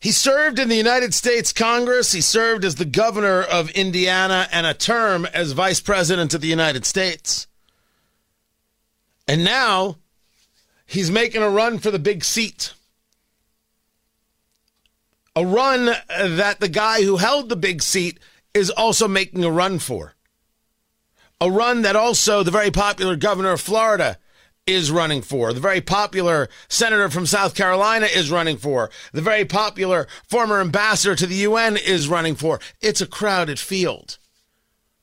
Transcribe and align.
He 0.00 0.12
served 0.12 0.58
in 0.58 0.70
the 0.70 0.76
United 0.76 1.12
States 1.12 1.52
Congress. 1.52 2.12
He 2.12 2.22
served 2.22 2.64
as 2.64 2.76
the 2.76 2.86
governor 2.86 3.42
of 3.42 3.68
Indiana 3.70 4.48
and 4.50 4.66
a 4.66 4.72
term 4.72 5.26
as 5.26 5.52
vice 5.52 5.80
president 5.80 6.32
of 6.32 6.40
the 6.40 6.48
United 6.48 6.86
States. 6.86 7.46
And 9.28 9.44
now 9.44 9.98
he's 10.86 11.10
making 11.10 11.42
a 11.42 11.50
run 11.50 11.78
for 11.78 11.90
the 11.90 11.98
big 11.98 12.24
seat. 12.24 12.72
A 15.36 15.44
run 15.44 15.94
that 16.08 16.60
the 16.60 16.68
guy 16.68 17.02
who 17.02 17.18
held 17.18 17.50
the 17.50 17.56
big 17.56 17.82
seat 17.82 18.18
is 18.54 18.70
also 18.70 19.06
making 19.06 19.44
a 19.44 19.50
run 19.50 19.78
for. 19.78 20.14
A 21.42 21.50
run 21.50 21.82
that 21.82 21.94
also 21.94 22.42
the 22.42 22.50
very 22.50 22.70
popular 22.70 23.16
governor 23.16 23.52
of 23.52 23.60
Florida 23.60 24.18
is 24.72 24.90
running 24.90 25.22
for. 25.22 25.52
The 25.52 25.60
very 25.60 25.80
popular 25.80 26.48
senator 26.68 27.08
from 27.08 27.26
South 27.26 27.54
Carolina 27.54 28.06
is 28.06 28.30
running 28.30 28.56
for. 28.56 28.90
The 29.12 29.22
very 29.22 29.44
popular 29.44 30.06
former 30.28 30.60
ambassador 30.60 31.14
to 31.16 31.26
the 31.26 31.36
UN 31.36 31.76
is 31.76 32.08
running 32.08 32.34
for. 32.34 32.60
It's 32.80 33.00
a 33.00 33.06
crowded 33.06 33.58
field. 33.58 34.18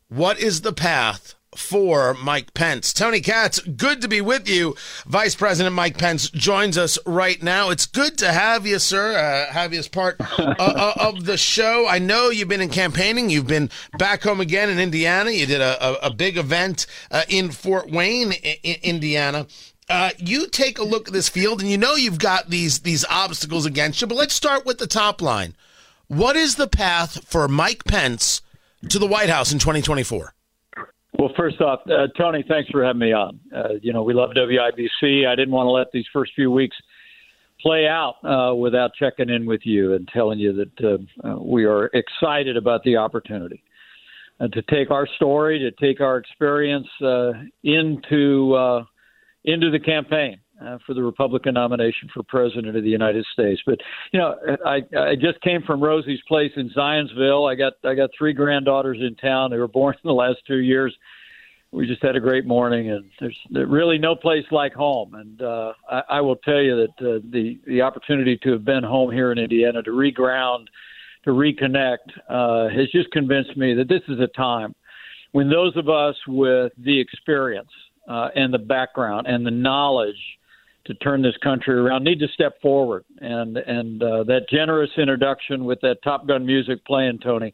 What 0.10 0.40
is 0.40 0.62
the 0.62 0.74
path 0.74 1.36
for 1.58 2.14
Mike 2.14 2.54
Pence. 2.54 2.94
Tony 2.94 3.20
Katz, 3.20 3.60
good 3.60 4.02
to 4.02 4.08
be 4.08 4.22
with 4.22 4.48
you. 4.48 4.76
Vice 5.06 5.36
President 5.36 5.76
Mike 5.76 5.98
Pence 5.98 6.30
joins 6.30 6.78
us 6.78 7.00
right 7.06 7.42
now. 7.42 7.72
It's 7.72 7.86
good 7.86 8.18
to 8.20 8.32
have 8.32 8.68
you, 8.68 8.80
sir, 8.80 9.18
uh, 9.18 9.52
have 9.52 9.74
you 9.74 9.80
as 9.80 9.88
part 9.88 10.18
uh, 10.40 10.56
uh, 10.60 10.94
of 11.00 11.26
the 11.26 11.38
show. 11.38 11.88
I 11.88 12.00
know 12.00 12.30
you've 12.30 12.48
been 12.48 12.62
in 12.62 12.70
campaigning. 12.70 13.30
You've 13.30 13.48
been 13.48 13.70
back 13.98 14.24
home 14.24 14.40
again 14.40 14.70
in 14.70 14.80
Indiana. 14.80 15.32
You 15.32 15.46
did 15.46 15.62
a, 15.62 16.06
a, 16.06 16.08
a 16.08 16.14
big 16.14 16.38
event 16.38 16.86
uh, 17.10 17.24
in 17.28 17.52
Fort 17.52 17.90
Wayne, 17.90 18.34
Indiana. 18.64 19.48
Uh, 19.90 20.12
you 20.18 20.48
take 20.48 20.78
a 20.78 20.84
look 20.84 21.08
at 21.08 21.14
this 21.14 21.30
field, 21.30 21.62
and 21.62 21.72
you 21.72 21.78
know 21.78 21.96
you've 21.96 22.20
got 22.20 22.50
these 22.50 22.80
these 22.80 23.06
obstacles 23.10 23.66
against 23.66 24.02
you. 24.02 24.08
But 24.08 24.18
let's 24.18 24.34
start 24.34 24.66
with 24.66 24.78
the 24.78 24.88
top 24.88 25.22
line. 25.22 25.56
What 26.08 26.36
is 26.36 26.56
the 26.56 26.68
path 26.68 27.26
for 27.26 27.48
Mike 27.48 27.86
Pence 27.86 28.42
to 28.90 29.00
the 29.00 29.08
White 29.08 29.30
House 29.30 29.52
in 29.52 29.60
2024? 29.60 30.34
Well, 31.20 31.32
first 31.36 31.62
off, 31.62 31.80
uh, 31.88 32.08
Tony, 32.16 32.44
thanks 32.48 32.70
for 32.70 32.84
having 32.84 33.00
me 33.00 33.12
on. 33.12 33.40
Uh, 33.56 33.74
you 33.82 33.92
know, 33.92 34.04
we 34.04 34.14
love 34.14 34.32
WIBC. 34.32 35.28
I 35.28 35.36
didn't 35.36 35.52
want 35.52 35.66
to 35.66 35.72
let 35.72 35.92
these 35.92 36.06
first 36.14 36.32
few 36.36 36.52
weeks 36.52 36.76
play 37.60 37.88
out 37.88 38.16
uh, 38.24 38.54
without 38.54 38.92
checking 38.94 39.30
in 39.30 39.46
with 39.48 39.62
you 39.64 39.94
and 39.94 40.08
telling 40.14 40.38
you 40.38 40.54
that 40.54 40.84
uh, 41.24 41.28
uh, 41.28 41.40
we 41.40 41.66
are 41.66 41.86
excited 41.94 42.56
about 42.56 42.84
the 42.84 42.98
opportunity 42.98 43.64
and 44.40 44.54
to 44.54 44.62
take 44.64 44.92
our 44.92 45.08
story, 45.16 45.58
to 45.60 45.72
take 45.72 46.02
our 46.02 46.18
experience 46.18 46.88
uh, 47.04 47.32
into 47.64 48.54
uh, 48.54 48.84
into 49.46 49.72
the 49.72 49.80
campaign. 49.80 50.40
Uh, 50.60 50.80
for 50.88 50.96
the 50.96 51.04
Republican 51.04 51.54
nomination 51.54 52.10
for 52.12 52.24
president 52.24 52.76
of 52.76 52.84
the 52.84 52.90
United 52.90 53.24
States, 53.32 53.62
but 53.64 53.78
you 54.12 54.20
know, 54.20 54.34
I 54.66 54.82
I 54.98 55.14
just 55.14 55.40
came 55.42 55.62
from 55.62 55.84
Rosie's 55.84 56.22
place 56.28 56.52
in 56.56 56.72
Zionsville. 56.72 57.48
I 57.48 57.54
got 57.54 57.74
I 57.84 57.94
got 57.94 58.10
three 58.18 58.34
granddaughters 58.34 58.98
in 59.00 59.14
town. 59.18 59.52
They 59.52 59.58
were 59.58 59.68
born 59.68 59.94
in 60.04 60.08
the 60.08 60.16
last 60.16 60.40
two 60.48 60.58
years. 60.58 60.96
We 61.72 61.86
just 61.86 62.02
had 62.02 62.16
a 62.16 62.20
great 62.20 62.48
morning, 62.48 62.90
and 62.90 63.06
there's, 63.20 63.38
really 63.70 64.00
no 64.00 64.16
place 64.16 64.46
like 64.50 64.74
home. 64.74 65.14
And 65.14 65.40
uh, 65.44 65.74
I, 65.92 66.02
I 66.10 66.22
will 66.22 66.38
tell 66.38 66.62
you 66.62 66.88
that 66.88 67.08
uh, 67.08 67.20
the 67.30 67.60
the 67.68 67.84
opportunity 67.84 68.36
to 68.42 68.52
have 68.54 68.66
been 68.66 68.84
home 68.84 69.12
here 69.12 69.32
in 69.32 69.38
Indiana 69.38 69.84
to 69.84 69.92
reground, 69.92 70.66
to 71.26 71.32
reconnect, 71.32 71.98
uh, 72.30 72.70
has 72.70 72.90
just 72.92 73.12
convinced 73.12 73.56
me 73.58 73.76
that 73.76 73.90
this 73.90 74.02
is 74.08 74.20
a 74.20 74.28
time 74.36 74.74
when 75.34 75.52
those 75.52 75.78
of 75.78 75.88
us 75.88 76.16
with 76.28 76.72
the 76.80 77.00
experience 77.00 77.70
uh, 78.08 78.30
and 78.36 78.52
the 78.52 78.58
background 78.58 79.28
and 79.28 79.46
the 79.46 79.52
knowledge 79.52 80.37
to 80.88 80.94
turn 80.96 81.22
this 81.22 81.38
country 81.44 81.76
around 81.76 82.04
need 82.04 82.20
to 82.20 82.28
step 82.34 82.62
forward. 82.62 83.06
And 83.20 83.58
and 83.58 84.02
uh, 84.02 84.24
that 84.24 84.50
generous 84.50 84.90
introduction 84.98 85.66
with 85.66 85.80
that 85.82 85.98
Top 86.04 86.28
Gun 86.28 86.46
music 86.46 86.84
playing, 86.86 87.20
Tony, 87.20 87.54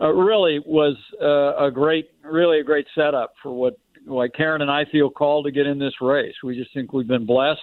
uh, 0.00 0.12
really 0.12 0.60
was 0.64 0.96
uh, 1.20 1.64
a 1.64 1.70
great, 1.70 2.10
really 2.24 2.60
a 2.60 2.64
great 2.64 2.86
setup 2.94 3.34
for 3.42 3.52
what 3.52 3.78
why 4.06 4.28
Karen 4.28 4.62
and 4.62 4.70
I 4.70 4.84
feel 4.90 5.10
called 5.10 5.46
to 5.46 5.50
get 5.50 5.66
in 5.66 5.78
this 5.78 5.94
race. 6.00 6.34
We 6.42 6.56
just 6.56 6.72
think 6.74 6.92
we've 6.92 7.06
been 7.06 7.26
blessed. 7.26 7.60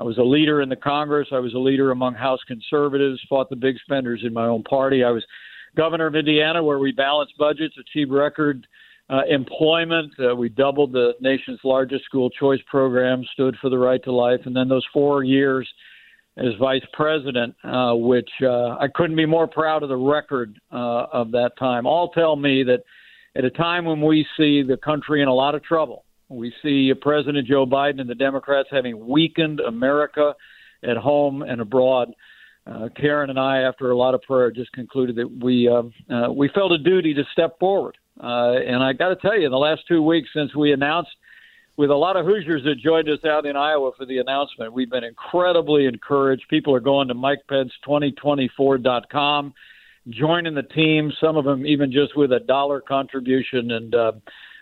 I 0.00 0.04
was 0.04 0.18
a 0.18 0.22
leader 0.22 0.60
in 0.60 0.68
the 0.68 0.76
Congress. 0.76 1.28
I 1.32 1.38
was 1.38 1.54
a 1.54 1.58
leader 1.58 1.92
among 1.92 2.14
House 2.14 2.40
conservatives. 2.46 3.20
Fought 3.28 3.50
the 3.50 3.56
big 3.56 3.76
spenders 3.84 4.22
in 4.24 4.32
my 4.32 4.46
own 4.46 4.62
party. 4.64 5.04
I 5.04 5.10
was 5.10 5.24
governor 5.76 6.06
of 6.06 6.14
Indiana, 6.14 6.62
where 6.62 6.78
we 6.78 6.92
balanced 6.92 7.34
budgets, 7.38 7.76
achieved 7.78 8.10
record 8.10 8.66
uh, 9.12 9.20
employment. 9.28 10.12
Uh, 10.18 10.34
we 10.34 10.48
doubled 10.48 10.92
the 10.92 11.12
nation's 11.20 11.60
largest 11.64 12.04
school 12.04 12.30
choice 12.30 12.60
program, 12.66 13.22
stood 13.34 13.54
for 13.60 13.68
the 13.68 13.78
right 13.78 14.02
to 14.04 14.12
life, 14.12 14.40
and 14.46 14.56
then 14.56 14.68
those 14.68 14.86
four 14.92 15.22
years 15.22 15.68
as 16.38 16.54
vice 16.58 16.84
president, 16.94 17.54
uh, 17.62 17.92
which 17.94 18.30
uh, 18.42 18.70
I 18.78 18.86
couldn't 18.94 19.16
be 19.16 19.26
more 19.26 19.46
proud 19.46 19.82
of 19.82 19.90
the 19.90 19.96
record 19.96 20.58
uh, 20.72 21.06
of 21.12 21.30
that 21.32 21.50
time. 21.58 21.86
All 21.86 22.08
tell 22.10 22.36
me 22.36 22.62
that 22.64 22.84
at 23.36 23.44
a 23.44 23.50
time 23.50 23.84
when 23.84 24.00
we 24.00 24.26
see 24.38 24.62
the 24.62 24.78
country 24.78 25.20
in 25.20 25.28
a 25.28 25.34
lot 25.34 25.54
of 25.54 25.62
trouble, 25.62 26.06
we 26.30 26.50
see 26.62 26.90
President 26.98 27.46
Joe 27.46 27.66
Biden 27.66 28.00
and 28.00 28.08
the 28.08 28.14
Democrats 28.14 28.70
having 28.72 29.06
weakened 29.06 29.60
America 29.60 30.34
at 30.82 30.96
home 30.96 31.42
and 31.42 31.60
abroad. 31.60 32.14
Uh, 32.66 32.88
Karen 32.96 33.28
and 33.28 33.38
I, 33.38 33.58
after 33.58 33.90
a 33.90 33.96
lot 33.96 34.14
of 34.14 34.22
prayer, 34.22 34.50
just 34.50 34.72
concluded 34.72 35.16
that 35.16 35.28
we 35.28 35.68
uh, 35.68 35.82
uh, 36.14 36.32
we 36.32 36.48
felt 36.54 36.72
a 36.72 36.78
duty 36.78 37.12
to 37.12 37.24
step 37.32 37.58
forward 37.58 37.98
uh, 38.20 38.52
and 38.52 38.82
I 38.82 38.92
got 38.92 39.10
to 39.10 39.16
tell 39.16 39.38
you, 39.38 39.46
in 39.46 39.52
the 39.52 39.58
last 39.58 39.82
two 39.88 40.02
weeks 40.02 40.28
since 40.34 40.54
we 40.54 40.72
announced, 40.72 41.10
with 41.76 41.90
a 41.90 41.94
lot 41.94 42.16
of 42.16 42.24
Hoosiers 42.26 42.64
that 42.64 42.78
joined 42.78 43.08
us 43.08 43.24
out 43.24 43.46
in 43.46 43.56
Iowa 43.56 43.92
for 43.96 44.04
the 44.04 44.18
announcement, 44.18 44.72
we've 44.72 44.90
been 44.90 45.04
incredibly 45.04 45.86
encouraged. 45.86 46.48
People 46.48 46.74
are 46.74 46.80
going 46.80 47.06
to 47.08 47.14
MikePence2024.com, 47.14 49.54
joining 50.10 50.54
the 50.54 50.62
team. 50.62 51.12
Some 51.20 51.36
of 51.36 51.44
them 51.44 51.66
even 51.66 51.90
just 51.90 52.16
with 52.16 52.32
a 52.32 52.40
dollar 52.40 52.82
contribution, 52.82 53.70
and 53.70 53.94
uh, 53.94 54.12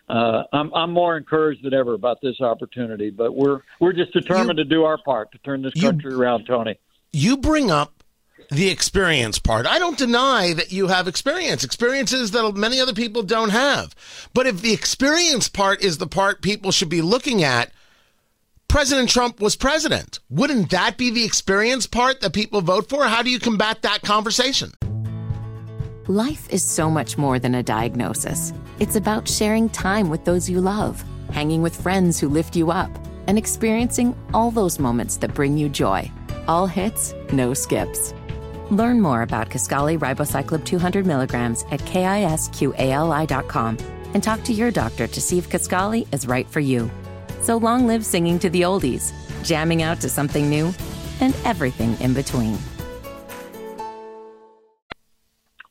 uh, 0.09 0.45
I'm, 0.53 0.73
I'm 0.73 0.93
more 0.93 1.17
encouraged 1.17 1.65
than 1.65 1.75
ever 1.75 1.95
about 1.95 2.21
this 2.23 2.41
opportunity. 2.41 3.11
But 3.11 3.35
we're 3.35 3.63
we're 3.81 3.93
just 3.93 4.13
determined 4.13 4.59
you, 4.59 4.65
to 4.65 4.71
do 4.71 4.85
our 4.85 4.99
part 4.99 5.33
to 5.33 5.39
turn 5.39 5.63
this 5.63 5.75
country 5.75 6.13
you, 6.13 6.21
around, 6.21 6.47
Tony. 6.47 6.79
You 7.13 7.37
bring 7.37 7.73
up 7.73 8.00
the 8.51 8.69
experience 8.69 9.39
part. 9.39 9.67
I 9.67 9.79
don't 9.79 9.99
deny 9.99 10.53
that 10.55 10.73
you 10.73 10.89
have 10.89 11.07
experience, 11.07 11.63
experiences 11.65 12.33
that 12.33 12.53
many 12.57 12.81
other 12.81 12.95
people 12.95 13.23
don't 13.23 13.51
have. 13.51 13.95
But 14.35 14.47
if 14.47 14.61
the 14.61 14.73
experience 14.73 15.49
part 15.49 15.83
is 15.83 15.99
the 15.99 16.07
part 16.07 16.43
people 16.43 16.73
should 16.73 16.89
be 16.89 17.03
looking 17.03 17.45
at, 17.45 17.73
President 18.69 19.09
Trump 19.09 19.41
was 19.41 19.57
president. 19.57 20.21
Wouldn't 20.31 20.71
that 20.71 20.97
be 20.97 21.11
the 21.11 21.25
experience 21.25 21.89
part 21.89 22.21
that 22.21 22.33
people 22.33 22.61
vote 22.61 22.89
for? 22.89 23.05
How 23.05 23.23
do 23.23 23.31
you 23.31 23.41
combat 23.41 23.83
that 23.83 24.03
conversation? 24.03 24.73
Life 26.07 26.49
is 26.51 26.63
so 26.63 26.89
much 26.91 27.19
more 27.19 27.39
than 27.39 27.57
a 27.57 27.63
diagnosis. 27.63 28.53
It's 28.79 28.97
about 28.97 29.29
sharing 29.29 29.69
time 29.69 30.09
with 30.09 30.25
those 30.25 30.49
you 30.49 30.61
love, 30.61 31.05
hanging 31.33 31.63
with 31.63 31.81
friends 31.81 32.19
who 32.19 32.29
lift 32.29 32.55
you 32.55 32.71
up, 32.71 32.91
and 33.27 33.37
experiencing 33.37 34.17
all 34.35 34.51
those 34.51 34.79
moments 34.79 35.17
that 35.19 35.35
bring 35.35 35.59
you 35.59 35.69
joy. 35.69 36.11
All 36.49 36.67
hits, 36.67 37.15
no 37.33 37.55
skips. 37.55 38.15
Learn 38.71 39.01
more 39.01 39.23
about 39.23 39.51
Kisqali 39.51 39.99
ribociclib 39.99 40.65
200 40.65 41.05
milligrams 41.05 41.65
at 41.71 41.81
kisqali.com 41.81 43.79
and 44.15 44.23
talk 44.23 44.43
to 44.45 44.53
your 44.53 44.71
doctor 44.71 45.07
to 45.07 45.21
see 45.21 45.39
if 45.39 45.49
Kisqali 45.49 46.13
is 46.15 46.27
right 46.27 46.49
for 46.49 46.61
you. 46.61 46.91
So 47.43 47.57
long 47.57 47.87
live 47.87 48.05
singing 48.05 48.39
to 48.41 48.51
the 48.51 48.63
oldies, 48.63 49.13
jamming 49.45 49.83
out 49.83 50.01
to 50.01 50.09
something 50.09 50.49
new, 50.49 50.73
and 51.21 51.35
everything 51.45 51.97
in 52.01 52.15
between. 52.15 52.57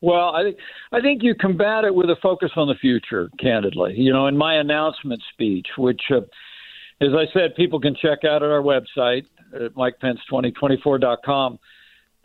Well, 0.01 0.33
I 0.33 0.43
think 0.43 0.57
I 0.91 1.01
think 1.01 1.23
you 1.23 1.35
combat 1.35 1.83
it 1.83 1.93
with 1.93 2.09
a 2.09 2.15
focus 2.21 2.51
on 2.55 2.67
the 2.67 2.75
future. 2.75 3.29
Candidly, 3.39 3.95
you 3.97 4.13
know, 4.13 4.27
in 4.27 4.37
my 4.37 4.55
announcement 4.55 5.21
speech, 5.33 5.67
which, 5.77 6.01
uh, 6.09 6.21
as 7.01 7.09
I 7.13 7.25
said, 7.33 7.55
people 7.55 7.81
can 7.81 7.95
check 7.95 8.23
out 8.23 8.41
at 8.41 8.49
our 8.49 8.61
website 8.61 9.25
at 9.53 9.73
MikePence2024.com. 9.73 11.59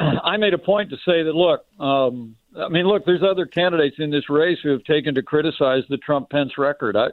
I 0.24 0.36
made 0.36 0.54
a 0.54 0.58
point 0.58 0.90
to 0.90 0.96
say 0.96 1.22
that 1.22 1.34
look, 1.34 1.64
um, 1.80 2.36
I 2.56 2.68
mean, 2.68 2.86
look, 2.86 3.04
there's 3.04 3.22
other 3.22 3.46
candidates 3.46 3.96
in 3.98 4.10
this 4.10 4.28
race 4.30 4.58
who 4.62 4.70
have 4.70 4.84
taken 4.84 5.14
to 5.14 5.22
criticize 5.22 5.82
the 5.88 5.96
Trump 5.98 6.30
Pence 6.30 6.52
record. 6.58 6.96
I, 6.96 7.08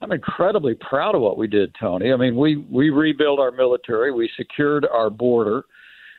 I'm 0.00 0.12
incredibly 0.12 0.74
proud 0.74 1.14
of 1.14 1.22
what 1.22 1.38
we 1.38 1.46
did, 1.46 1.74
Tony. 1.80 2.12
I 2.12 2.16
mean, 2.16 2.36
we 2.36 2.56
we 2.56 2.90
rebuilt 2.90 3.40
our 3.40 3.50
military, 3.50 4.12
we 4.12 4.30
secured 4.36 4.86
our 4.86 5.10
border, 5.10 5.64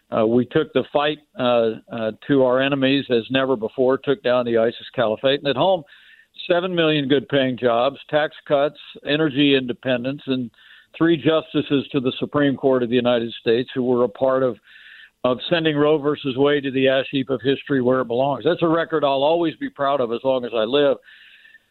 Uh, 0.09 0.25
we 0.25 0.45
took 0.45 0.71
the 0.73 0.83
fight 0.93 1.19
uh, 1.37 1.71
uh, 1.91 2.11
to 2.27 2.43
our 2.43 2.61
enemies 2.61 3.05
as 3.09 3.23
never 3.29 3.55
before, 3.55 3.97
took 3.97 4.23
down 4.23 4.45
the 4.45 4.57
ISIS 4.57 4.89
caliphate. 4.95 5.39
And 5.39 5.47
at 5.49 5.55
home, 5.55 5.83
7 6.49 6.73
million 6.73 7.07
good 7.07 7.27
paying 7.27 7.57
jobs, 7.57 7.97
tax 8.09 8.35
cuts, 8.47 8.79
energy 9.05 9.55
independence, 9.55 10.21
and 10.27 10.49
three 10.97 11.17
justices 11.17 11.87
to 11.91 11.99
the 11.99 12.13
Supreme 12.19 12.55
Court 12.55 12.83
of 12.83 12.89
the 12.89 12.95
United 12.95 13.33
States 13.33 13.69
who 13.73 13.83
were 13.83 14.03
a 14.05 14.09
part 14.09 14.43
of 14.43 14.57
of 15.31 15.39
sending 15.49 15.75
Roe 15.75 15.97
versus 15.97 16.35
Wade 16.37 16.63
to 16.63 16.71
the 16.71 16.87
ash 16.87 17.05
heap 17.11 17.29
of 17.29 17.41
history 17.43 17.81
where 17.81 18.01
it 18.01 18.07
belongs. 18.07 18.43
That's 18.45 18.63
a 18.63 18.67
record 18.67 19.03
I'll 19.03 19.23
always 19.23 19.55
be 19.55 19.69
proud 19.69 20.01
of 20.01 20.11
as 20.11 20.19
long 20.23 20.45
as 20.45 20.51
I 20.55 20.63
live. 20.63 20.97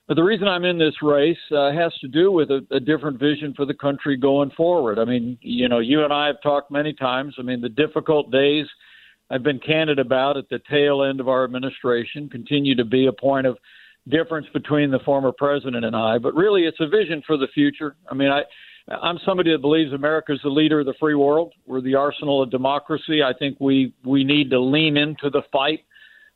But 0.06 0.14
the 0.14 0.23
reason 0.23 0.47
I'm 0.47 0.64
in 0.64 0.79
this 0.79 0.94
race 1.03 1.37
uh, 1.50 1.73
has 1.73 1.93
to 2.00 2.08
do 2.08 2.31
with 2.31 2.50
a, 2.50 2.64
a 2.70 2.79
different 2.79 3.19
vision 3.19 3.55
for 3.56 3.64
the 3.64 3.75
country 3.75 4.17
going 4.17 4.50
forward. 4.50 4.99
I 4.99 5.05
mean, 5.05 5.37
you 5.41 5.69
know, 5.69 5.81
you 5.81 6.05
and 6.05 6.12
I 6.12 6.29
have 6.29 6.41
talked 6.43 6.70
many 6.70 6.93
times. 6.93 7.35
I 7.38 7.43
mean, 7.43 7.61
the 7.61 7.69
difficult 7.69 8.31
days 8.31 8.67
I've 9.31 9.43
been 9.43 9.58
candid 9.58 9.99
about 9.99 10.37
at 10.37 10.49
the 10.49 10.61
tail 10.70 11.03
end 11.03 11.19
of 11.19 11.29
our 11.29 11.43
administration 11.43 12.29
continue 12.29 12.76
to 12.76 12.85
be 12.85 13.06
a 13.06 13.12
point 13.12 13.47
of 13.47 13.58
difference 14.08 14.47
between 14.53 14.93
the 14.93 15.00
former 15.00 15.32
president 15.32 15.85
and 15.85 15.97
I. 15.97 16.19
But 16.19 16.35
really, 16.35 16.62
it's 16.62 16.79
a 16.79 16.88
vision 16.88 17.23
for 17.26 17.37
the 17.37 17.49
future. 17.53 17.97
I 18.11 18.14
mean, 18.14 18.29
I. 18.29 18.43
I'm 18.88 19.18
somebody 19.26 19.50
that 19.50 19.58
believes 19.58 19.92
America 19.92 20.32
is 20.32 20.40
the 20.42 20.48
leader 20.48 20.80
of 20.80 20.86
the 20.86 20.94
free 21.00 21.14
world. 21.14 21.52
We're 21.66 21.80
the 21.80 21.96
arsenal 21.96 22.42
of 22.42 22.50
democracy. 22.50 23.22
I 23.22 23.32
think 23.36 23.56
we 23.60 23.92
we 24.04 24.22
need 24.22 24.50
to 24.50 24.60
lean 24.60 24.96
into 24.96 25.28
the 25.28 25.42
fight 25.50 25.84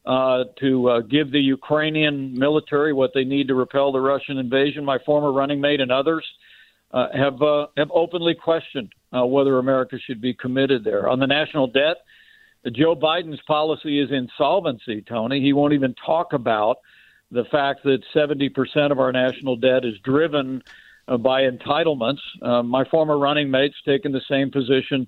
uh, 0.05 0.45
to 0.59 0.89
uh, 0.89 1.01
give 1.01 1.31
the 1.31 1.41
Ukrainian 1.41 2.37
military 2.37 2.93
what 2.93 3.13
they 3.15 3.25
need 3.25 3.49
to 3.49 3.55
repel 3.55 3.93
the 3.93 4.01
Russian 4.01 4.39
invasion. 4.39 4.85
My 4.85 4.99
former 5.07 5.33
running 5.33 5.61
mate 5.61 5.81
and 5.81 5.93
others 5.93 6.27
uh, 6.91 7.07
have 7.15 7.41
uh, 7.41 7.69
have 7.77 7.91
openly 7.93 8.35
questioned 8.35 8.93
uh, 9.17 9.25
whether 9.25 9.59
America 9.59 9.97
should 10.05 10.21
be 10.21 10.35
committed 10.35 10.83
there. 10.83 11.09
On 11.09 11.21
the 11.21 11.29
national 11.29 11.69
debt, 11.69 11.99
Joe 12.73 12.97
Biden's 12.97 13.41
policy 13.47 14.01
is 14.01 14.11
insolvency. 14.11 15.03
Tony, 15.03 15.41
he 15.41 15.53
won't 15.53 15.73
even 15.73 15.95
talk 15.95 16.33
about 16.33 16.79
the 17.31 17.45
fact 17.45 17.85
that 17.85 18.03
70% 18.13 18.91
of 18.91 18.99
our 18.99 19.13
national 19.13 19.55
debt 19.55 19.85
is 19.85 19.95
driven 20.03 20.65
uh, 21.11 21.17
by 21.19 21.43
entitlements. 21.43 22.21
Uh, 22.41 22.63
my 22.63 22.85
former 22.85 23.19
running 23.19 23.51
mate's 23.51 23.77
taken 23.85 24.13
the 24.13 24.23
same 24.31 24.51
position 24.51 25.07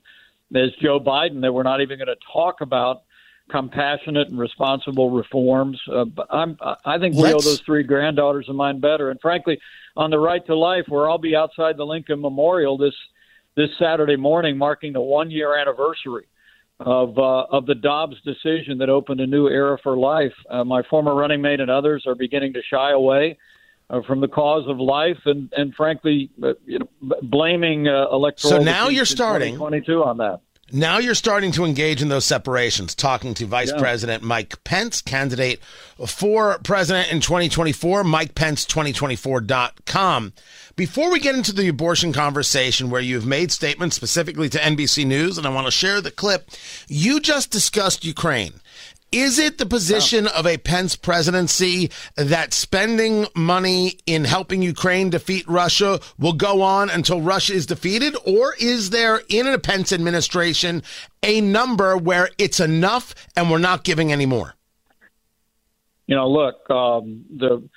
as 0.54 0.70
Joe 0.82 1.00
Biden 1.00 1.40
that 1.40 1.52
we're 1.52 1.62
not 1.62 1.80
even 1.80 1.96
going 1.96 2.08
to 2.08 2.16
talk 2.32 2.60
about 2.60 3.04
compassionate 3.50 4.28
and 4.28 4.38
responsible 4.38 5.10
reforms. 5.10 5.80
Uh, 5.90 6.04
I'm, 6.30 6.58
I 6.84 6.98
think 6.98 7.14
we 7.14 7.22
Let's... 7.22 7.34
owe 7.34 7.50
those 7.50 7.60
three 7.60 7.82
granddaughters 7.82 8.48
of 8.48 8.56
mine 8.56 8.80
better. 8.80 9.10
And 9.10 9.20
frankly, 9.20 9.58
on 9.96 10.10
the 10.10 10.18
right 10.18 10.44
to 10.46 10.56
life, 10.56 10.84
where 10.88 11.08
I'll 11.08 11.18
be 11.18 11.36
outside 11.36 11.76
the 11.76 11.84
Lincoln 11.84 12.20
Memorial 12.20 12.76
this 12.76 12.94
this 13.54 13.68
Saturday 13.78 14.16
morning, 14.16 14.56
marking 14.56 14.94
the 14.94 15.00
one 15.00 15.30
year 15.30 15.58
anniversary 15.58 16.26
of 16.80 17.18
uh, 17.18 17.44
of 17.50 17.66
the 17.66 17.74
Dobbs 17.74 18.16
decision 18.22 18.78
that 18.78 18.88
opened 18.88 19.20
a 19.20 19.26
new 19.26 19.48
era 19.48 19.78
for 19.82 19.96
life. 19.96 20.32
Uh, 20.48 20.64
my 20.64 20.82
former 20.88 21.14
running 21.14 21.42
mate 21.42 21.60
and 21.60 21.70
others 21.70 22.04
are 22.06 22.14
beginning 22.14 22.54
to 22.54 22.62
shy 22.70 22.92
away. 22.92 23.38
Uh, 23.92 24.00
from 24.06 24.22
the 24.22 24.28
cause 24.28 24.66
of 24.68 24.80
life, 24.80 25.18
and 25.26 25.52
and 25.54 25.74
frankly, 25.74 26.30
uh, 26.42 26.54
you 26.64 26.78
know, 26.78 26.88
blaming 27.20 27.88
uh, 27.88 28.06
electoral. 28.10 28.54
So 28.54 28.62
now 28.62 28.88
you're 28.88 29.04
starting 29.04 29.58
twenty 29.58 29.82
two 29.82 30.02
on 30.02 30.16
that. 30.16 30.40
Now 30.74 30.96
you're 30.96 31.14
starting 31.14 31.52
to 31.52 31.66
engage 31.66 32.00
in 32.00 32.08
those 32.08 32.24
separations, 32.24 32.94
talking 32.94 33.34
to 33.34 33.44
Vice 33.44 33.70
yeah. 33.70 33.78
President 33.78 34.22
Mike 34.22 34.64
Pence, 34.64 35.02
candidate 35.02 35.60
for 36.06 36.58
president 36.64 37.12
in 37.12 37.20
2024, 37.20 38.04
MikePence2024.com. 38.04 40.32
Before 40.74 41.12
we 41.12 41.20
get 41.20 41.34
into 41.34 41.52
the 41.52 41.68
abortion 41.68 42.14
conversation, 42.14 42.88
where 42.88 43.02
you've 43.02 43.26
made 43.26 43.52
statements 43.52 43.94
specifically 43.94 44.48
to 44.48 44.58
NBC 44.58 45.04
News, 45.04 45.36
and 45.36 45.46
I 45.46 45.50
want 45.50 45.66
to 45.66 45.70
share 45.70 46.00
the 46.00 46.10
clip, 46.10 46.48
you 46.88 47.20
just 47.20 47.50
discussed 47.50 48.06
Ukraine. 48.06 48.54
Is 49.12 49.38
it 49.38 49.58
the 49.58 49.66
position 49.66 50.26
of 50.26 50.46
a 50.46 50.56
Pence 50.56 50.96
presidency 50.96 51.90
that 52.16 52.54
spending 52.54 53.26
money 53.36 53.98
in 54.06 54.24
helping 54.24 54.62
Ukraine 54.62 55.10
defeat 55.10 55.46
Russia 55.46 56.00
will 56.18 56.32
go 56.32 56.62
on 56.62 56.88
until 56.88 57.20
Russia 57.20 57.52
is 57.52 57.66
defeated? 57.66 58.16
Or 58.24 58.54
is 58.58 58.88
there 58.88 59.20
in 59.28 59.46
a 59.46 59.58
Pence 59.58 59.92
administration 59.92 60.82
a 61.22 61.42
number 61.42 61.94
where 61.94 62.30
it's 62.38 62.58
enough 62.58 63.14
and 63.36 63.50
we're 63.50 63.58
not 63.58 63.84
giving 63.84 64.10
any 64.10 64.24
more? 64.24 64.54
You 66.06 66.16
know, 66.16 66.28
look, 66.28 66.68
um, 66.70 67.26
the 67.36 67.68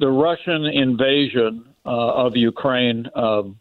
the 0.00 0.08
Russian 0.08 0.64
invasion 0.64 1.66
uh, 1.86 1.90
of 2.24 2.36
Ukraine 2.36 3.06
um, 3.14 3.60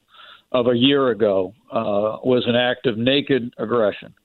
of 0.52 0.66
a 0.68 0.76
year 0.76 1.10
ago 1.10 1.54
uh, 1.72 2.18
was 2.24 2.44
an 2.48 2.56
act 2.56 2.88
of 2.88 2.98
naked 2.98 3.54
aggression. 3.60 4.16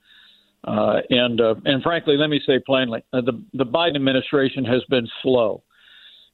Uh, 0.65 1.01
and 1.11 1.41
uh, 1.41 1.55
and 1.65 1.83
frankly, 1.83 2.17
let 2.17 2.29
me 2.29 2.41
say 2.45 2.59
plainly, 2.65 3.03
uh, 3.13 3.21
the 3.21 3.43
the 3.53 3.65
Biden 3.65 3.95
administration 3.95 4.65
has 4.65 4.83
been 4.89 5.07
slow 5.21 5.63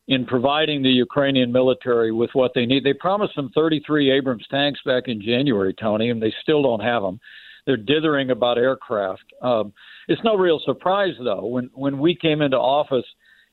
in 0.08 0.26
providing 0.26 0.82
the 0.82 0.90
Ukrainian 0.90 1.52
military 1.52 2.12
with 2.12 2.30
what 2.34 2.52
they 2.56 2.66
need. 2.66 2.84
They 2.84 2.94
promised 2.94 3.36
them 3.36 3.52
33 3.54 4.12
Abrams 4.12 4.46
tanks 4.50 4.80
back 4.86 5.04
in 5.08 5.22
January, 5.22 5.74
Tony, 5.74 6.10
and 6.10 6.22
they 6.22 6.34
still 6.42 6.64
don't 6.64 6.80
have 6.82 7.04
them. 7.04 7.20
They're 7.66 7.78
dithering 7.78 8.32
about 8.32 8.58
aircraft. 8.58 9.24
Um, 9.42 9.74
it's 10.08 10.24
no 10.24 10.36
real 10.36 10.60
surprise, 10.66 11.14
though, 11.24 11.46
when 11.46 11.70
when 11.74 12.00
we 12.00 12.16
came 12.16 12.42
into 12.42 12.58
office 12.58 13.06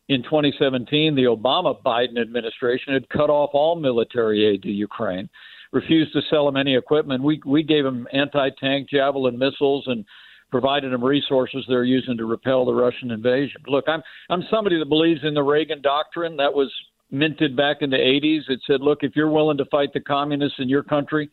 in 0.09 0.23
2017, 0.23 1.15
the 1.15 1.25
Obama 1.25 1.81
Biden 1.83 2.21
administration 2.21 2.95
had 2.95 3.09
cut 3.09 3.31
off 3.31 3.51
all 3.53 3.77
military 3.77 4.47
aid 4.47 4.63
to 4.63 4.71
Ukraine, 4.71 5.29
refused 5.73 6.13
to 6.15 6.23
sell 6.31 6.47
them 6.47 6.57
any 6.57 6.77
equipment. 6.77 7.23
We 7.23 7.41
we 7.45 7.63
gave 7.65 7.85
them 7.85 8.07
anti-tank 8.13 8.89
javelin 8.89 9.39
missiles 9.39 9.85
and 9.89 10.05
provided 10.51 10.93
them 10.93 11.05
resources 11.05 11.65
they're 11.69 11.85
using 11.85 12.17
to 12.17 12.25
repel 12.25 12.65
the 12.65 12.73
Russian 12.73 13.11
invasion. 13.11 13.63
Look, 13.67 13.85
I'm 13.89 14.03
I'm 14.31 14.43
somebody 14.51 14.79
that 14.79 14.89
believes 14.89 15.21
in 15.25 15.35
the 15.35 15.43
Reagan 15.43 15.83
doctrine 15.83 16.37
that 16.37 16.53
was 16.53 16.73
minted 17.11 17.57
back 17.57 17.79
in 17.81 17.91
the 17.91 17.97
80s. 17.97 18.49
It 18.49 18.61
said, 18.67 18.81
look, 18.81 18.99
if 19.03 19.17
you're 19.17 19.31
willing 19.31 19.57
to 19.59 19.65
fight 19.67 19.93
the 19.93 20.01
communists 20.01 20.59
in 20.59 20.69
your 20.69 20.83
country, 20.83 21.31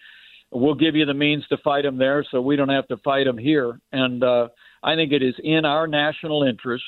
we'll 0.51 0.75
give 0.75 0.95
you 0.95 1.06
the 1.06 1.13
means 1.13 1.45
to 1.47 1.57
fight 1.57 1.83
them 1.83 1.97
there, 1.97 2.25
so 2.29 2.41
we 2.41 2.56
don't 2.56 2.69
have 2.69 2.88
to 2.88 2.97
fight 2.97 3.25
them 3.25 3.38
here. 3.38 3.79
And 3.91 4.23
uh, 4.23 4.50
I 4.83 4.95
think 4.95 5.12
it 5.12 5.21
is 5.21 5.35
in 5.44 5.65
our 5.65 5.88
national 5.88 6.44
interest 6.44 6.85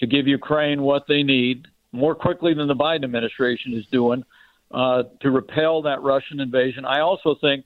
to 0.00 0.06
give 0.06 0.26
Ukraine 0.26 0.82
what 0.82 1.04
they 1.08 1.22
need 1.22 1.66
more 1.92 2.14
quickly 2.14 2.54
than 2.54 2.68
the 2.68 2.74
Biden 2.74 3.04
administration 3.04 3.72
is 3.74 3.86
doing 3.90 4.22
uh, 4.70 5.04
to 5.20 5.30
repel 5.30 5.82
that 5.82 6.02
Russian 6.02 6.40
invasion. 6.40 6.84
I 6.84 7.00
also 7.00 7.34
think 7.40 7.64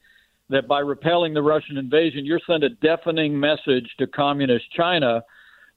that 0.53 0.69
by 0.69 0.79
repelling 0.81 1.35
the 1.35 1.43
Russian 1.43 1.77
invasion, 1.77 2.25
you're 2.25 2.41
sending 2.47 2.71
a 2.71 2.75
deafening 2.87 3.39
message 3.39 3.89
to 3.99 4.07
communist 4.07 4.71
China 4.73 5.23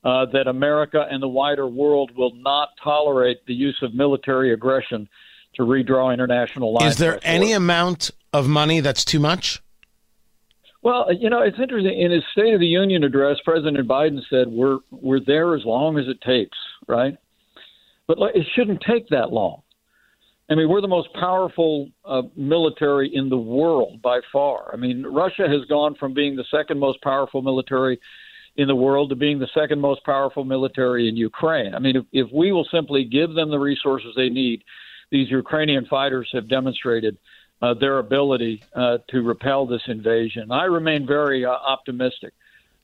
uh, 0.03 0.25
that 0.31 0.47
America 0.47 1.05
and 1.09 1.21
the 1.21 1.27
wider 1.27 1.67
world 1.67 2.11
will 2.15 2.33
not 2.35 2.69
tolerate 2.83 3.45
the 3.47 3.53
use 3.53 3.77
of 3.81 3.93
military 3.93 4.53
aggression 4.53 5.09
to 5.55 5.63
redraw 5.63 6.13
international 6.13 6.73
lines. 6.73 6.93
Is 6.93 6.99
there 6.99 7.19
any 7.23 7.53
amount 7.53 8.11
of 8.31 8.47
money 8.47 8.81
that's 8.81 9.03
too 9.03 9.19
much? 9.19 9.61
Well, 10.83 11.11
you 11.11 11.31
know, 11.31 11.41
it's 11.41 11.57
interesting. 11.59 11.99
In 11.99 12.11
his 12.11 12.23
State 12.33 12.53
of 12.53 12.59
the 12.59 12.67
Union 12.67 13.03
address, 13.03 13.37
President 13.43 13.87
Biden 13.87 14.21
said, 14.29 14.47
"We're 14.47 14.77
we're 14.91 15.19
there 15.19 15.55
as 15.55 15.65
long 15.65 15.97
as 15.97 16.07
it 16.07 16.21
takes." 16.21 16.57
Right, 16.87 17.17
but 18.07 18.19
it 18.35 18.45
shouldn't 18.53 18.81
take 18.81 19.09
that 19.09 19.31
long. 19.33 19.63
I 20.49 20.55
mean, 20.55 20.69
we're 20.69 20.81
the 20.81 20.87
most 20.87 21.11
powerful 21.13 21.89
uh, 22.03 22.21
military 22.35 23.13
in 23.13 23.29
the 23.29 23.37
world 23.37 24.01
by 24.01 24.19
far. 24.31 24.69
I 24.71 24.75
mean, 24.75 25.03
Russia 25.03 25.47
has 25.49 25.65
gone 25.65 25.95
from 25.95 26.13
being 26.13 26.35
the 26.35 26.45
second 26.51 26.79
most 26.79 27.01
powerful 27.01 27.41
military 27.41 27.99
in 28.55 28.67
the 28.67 28.75
world 28.75 29.09
to 29.09 29.15
being 29.15 29.39
the 29.39 29.49
second 29.53 29.81
most 29.81 30.03
powerful 30.05 30.45
military 30.45 31.09
in 31.09 31.17
Ukraine. 31.17 31.73
I 31.73 31.79
mean, 31.79 31.95
if, 31.95 32.05
if 32.11 32.31
we 32.31 32.51
will 32.51 32.67
simply 32.71 33.05
give 33.05 33.33
them 33.33 33.49
the 33.49 33.59
resources 33.59 34.13
they 34.15 34.29
need, 34.29 34.63
these 35.09 35.29
Ukrainian 35.31 35.85
fighters 35.85 36.29
have 36.33 36.47
demonstrated 36.47 37.17
uh, 37.61 37.73
their 37.73 37.97
ability 37.97 38.63
uh, 38.75 38.99
to 39.09 39.23
repel 39.23 39.65
this 39.65 39.81
invasion. 39.87 40.51
I 40.51 40.65
remain 40.65 41.07
very 41.07 41.43
uh, 41.43 41.49
optimistic 41.49 42.33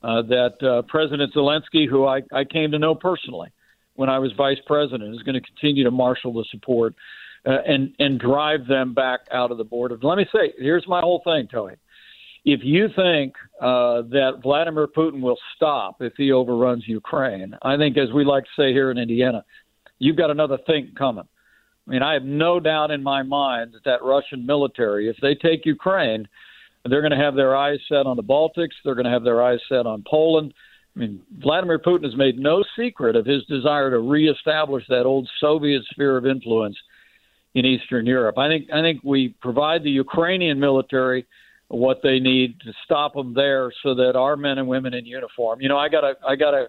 uh, 0.01 0.24
that 0.24 0.63
uh, 0.63 0.82
President 0.84 1.34
Zelensky, 1.34 1.88
who 1.88 2.06
I, 2.06 2.24
I 2.32 2.44
came 2.44 2.72
to 2.72 2.80
know 2.80 2.96
personally 2.96 3.51
when 3.96 4.10
I 4.10 4.20
was 4.20 4.32
vice 4.34 4.60
president, 4.65 5.13
is 5.13 5.22
going 5.22 5.36
to 5.36 5.41
continue 5.41 5.84
to 5.84 5.91
marshal 5.91 6.34
the 6.34 6.46
support 6.50 6.96
uh, 7.45 7.57
and 7.65 7.93
and 8.00 8.19
drive 8.19 8.67
them 8.67 8.93
back 8.93 9.21
out 9.31 9.51
of 9.51 9.57
the 9.57 9.63
border. 9.63 9.98
Let 10.01 10.17
me 10.17 10.25
say, 10.33 10.53
here's 10.57 10.88
my 10.88 11.01
whole 11.01 11.21
thing, 11.24 11.48
Tony. 11.51 11.75
If 12.43 12.62
you 12.63 12.88
think 12.95 13.33
uh, 13.62 14.01
that 14.10 14.39
Vladimir 14.41 14.88
Putin 14.88 15.21
will 15.21 15.38
stop 15.55 15.98
if 16.01 16.13
he 16.17 16.31
overruns 16.31 16.88
Ukraine, 16.88 17.55
I 17.62 17.77
think, 17.77 17.98
as 17.98 18.12
we 18.12 18.25
like 18.25 18.43
to 18.45 18.50
say 18.57 18.74
here 18.74 18.89
in 18.89 18.98
Indiana, 18.98 19.43
you've 20.00 20.17
got 20.17 20.31
another 20.31 20.57
thing 20.65 20.91
coming. 20.98 21.25
I 21.88 21.91
mean, 21.91 22.01
I 22.03 22.13
have 22.13 22.24
no 22.24 22.60
doubt 22.60 22.91
in 22.91 23.03
my 23.03 23.24
mind 23.24 23.74
that 23.74 23.83
that 23.86 24.03
Russian 24.03 24.45
military, 24.45 25.10
if 25.10 25.17
they 25.21 25.36
take 25.36 25.65
Ukraine, 25.65 26.27
they're 26.86 27.01
going 27.01 27.12
to 27.12 27.24
have 27.24 27.36
their 27.36 27.55
eyes 27.55 27.79
set 27.88 28.07
on 28.07 28.17
the 28.17 28.24
Baltics. 28.24 28.74
They're 28.83 28.95
going 28.95 29.05
to 29.05 29.12
have 29.12 29.24
their 29.24 29.43
eyes 29.43 29.60
set 29.69 29.86
on 29.86 30.03
Poland. 30.07 30.53
I 30.95 31.00
mean, 31.00 31.21
Vladimir 31.39 31.79
Putin 31.79 32.03
has 32.03 32.15
made 32.15 32.38
no 32.38 32.63
secret 32.77 33.15
of 33.15 33.25
his 33.25 33.43
desire 33.45 33.91
to 33.91 34.00
reestablish 34.00 34.83
that 34.89 35.05
old 35.05 35.29
Soviet 35.39 35.83
sphere 35.91 36.17
of 36.17 36.25
influence 36.25 36.77
in 37.53 37.65
Eastern 37.65 38.05
Europe. 38.05 38.38
I 38.38 38.48
think 38.48 38.70
I 38.72 38.81
think 38.81 39.01
we 39.03 39.29
provide 39.41 39.84
the 39.84 39.91
Ukrainian 39.91 40.60
military 40.60 41.25
what 41.67 42.01
they 42.03 42.20
need 42.20 42.60
to 42.62 42.74
stop 42.84 43.13
them 43.13 43.34
there, 43.34 43.72
so 43.81 43.96
that 43.96 44.15
our 44.15 44.36
men 44.36 44.58
and 44.58 44.67
women 44.67 44.93
in 44.93 45.05
uniform. 45.05 45.62
You 45.62 45.70
know, 45.70 45.77
I 45.77 45.89
got 45.89 46.03
a 46.03 46.15
I 46.27 46.36
got 46.36 46.53
a 46.53 46.67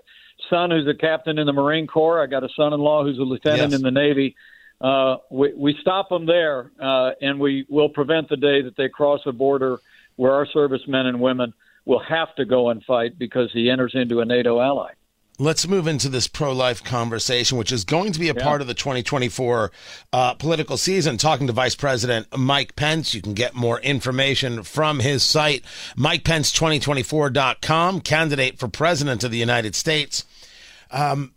son 0.49 0.71
who's 0.71 0.87
a 0.87 0.95
captain 0.95 1.39
in 1.39 1.47
the 1.47 1.53
Marine 1.53 1.87
Corps. 1.87 2.23
I 2.23 2.27
got 2.27 2.45
a 2.45 2.49
son-in-law 2.57 3.05
who's 3.05 3.19
a 3.19 3.23
lieutenant 3.23 3.71
yes. 3.71 3.75
in 3.75 3.83
the 3.83 3.91
Navy. 3.91 4.35
Uh, 4.81 5.17
we, 5.31 5.53
we 5.55 5.77
stop 5.81 6.09
them 6.09 6.27
there, 6.27 6.73
uh, 6.81 7.11
and 7.21 7.39
we 7.39 7.65
will 7.69 7.89
prevent 7.89 8.29
the 8.29 8.37
day 8.37 8.63
that 8.63 8.77
they 8.77 8.89
cross 8.89 9.21
a 9.27 9.33
border 9.33 9.79
where 10.17 10.33
our 10.33 10.47
servicemen 10.47 11.07
and 11.07 11.21
women 11.21 11.55
will 11.85 12.01
have 12.01 12.35
to 12.35 12.45
go 12.45 12.71
and 12.71 12.83
fight 12.85 13.17
because 13.19 13.51
he 13.53 13.71
enters 13.71 13.93
into 13.95 14.21
a 14.21 14.25
NATO 14.25 14.61
ally. 14.61 14.91
Let's 15.39 15.67
move 15.67 15.87
into 15.87 16.11
this 16.11 16.29
pro 16.29 16.53
life 16.53 16.85
conversation, 16.85 17.57
which 17.57 17.73
is 17.73 17.85
going 17.85 18.13
to 18.13 18.21
be 18.21 18.29
a 18.29 18.35
yeah. 18.35 18.43
part 18.43 18.61
of 18.61 18.67
the 18.67 18.75
2024 18.75 19.73
uh, 20.13 20.35
political 20.35 20.77
season. 20.77 21.17
Talking 21.17 21.47
to 21.47 21.55
Vice 21.55 21.75
President 21.75 22.27
Mike 22.37 22.77
Pence. 22.77 23.15
You 23.15 23.23
can 23.23 23.33
get 23.33 23.55
more 23.55 23.81
information 23.81 24.63
from 24.63 25.01
his 25.01 25.23
site, 25.23 25.65
MikePence2024.com, 25.97 28.03
candidate 28.03 28.59
for 28.59 28.69
President 28.69 29.25
of 29.25 29.31
the 29.31 29.39
United 29.39 29.75
States. 29.75 30.27
Um, 30.91 31.33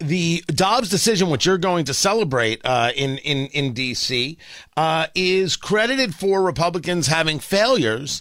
the 0.00 0.42
Dobbs 0.48 0.88
decision, 0.88 1.30
which 1.30 1.46
you're 1.46 1.58
going 1.58 1.84
to 1.84 1.94
celebrate 1.94 2.60
uh, 2.64 2.90
in 2.96 3.18
in 3.18 3.46
in 3.48 3.72
D.C., 3.72 4.36
uh, 4.76 5.06
is 5.14 5.56
credited 5.56 6.14
for 6.14 6.42
Republicans 6.42 7.06
having 7.06 7.38
failures 7.38 8.20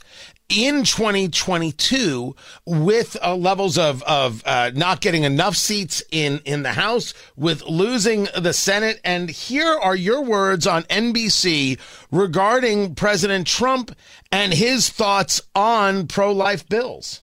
in 0.54 0.84
2022 0.84 2.36
with 2.66 3.18
uh, 3.24 3.36
levels 3.36 3.78
of 3.78 4.04
of 4.04 4.44
uh, 4.46 4.72
not 4.76 5.02
getting 5.02 5.24
enough 5.24 5.56
seats 5.56 6.04
in 6.12 6.42
in 6.46 6.64
the 6.64 6.74
House, 6.74 7.14
with 7.36 7.64
losing 7.64 8.28
the 8.38 8.54
Senate. 8.54 9.00
And 9.04 9.30
here 9.30 9.74
are 9.74 9.96
your 9.96 10.22
words 10.22 10.68
on 10.68 10.84
NBC 10.84 11.80
regarding 12.12 12.96
President 12.96 13.48
Trump 13.48 13.96
and 14.32 14.54
his 14.54 14.90
thoughts 14.90 15.42
on 15.56 16.08
pro 16.08 16.32
life 16.32 16.68
bills. 16.70 17.22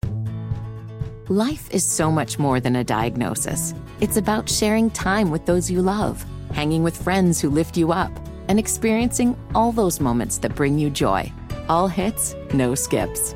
Life 1.28 1.70
is 1.70 1.86
so 1.86 2.12
much 2.12 2.40
more 2.40 2.60
than 2.60 2.76
a 2.76 2.84
diagnosis. 2.84 3.76
It's 4.02 4.18
about 4.18 4.50
sharing 4.50 4.90
time 4.90 5.30
with 5.30 5.46
those 5.46 5.70
you 5.70 5.84
love, 5.84 6.26
hanging 6.54 6.82
with 6.82 6.98
friends 6.98 7.40
who 7.40 7.52
lift 7.52 7.78
you 7.78 7.92
up, 7.92 8.12
and 8.48 8.58
experiencing 8.58 9.38
all 9.54 9.72
those 9.72 10.00
moments 10.00 10.40
that 10.40 10.56
bring 10.56 10.80
you 10.80 10.90
joy. 10.90 11.32
All 11.70 11.88
hits, 11.88 12.36
no 12.52 12.74
skips. 12.74 13.36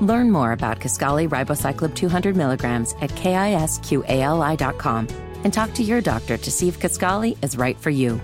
Learn 0.00 0.32
more 0.32 0.50
about 0.50 0.80
Kisqali 0.80 1.28
Ribociclib 1.28 1.94
200 1.94 2.36
milligrams 2.36 2.94
at 3.00 3.10
kisqali.com 3.10 5.08
and 5.44 5.52
talk 5.54 5.72
to 5.74 5.84
your 5.84 6.00
doctor 6.00 6.36
to 6.36 6.50
see 6.50 6.66
if 6.66 6.80
Kisqali 6.80 7.36
is 7.42 7.56
right 7.56 7.78
for 7.78 7.90
you. 7.90 8.20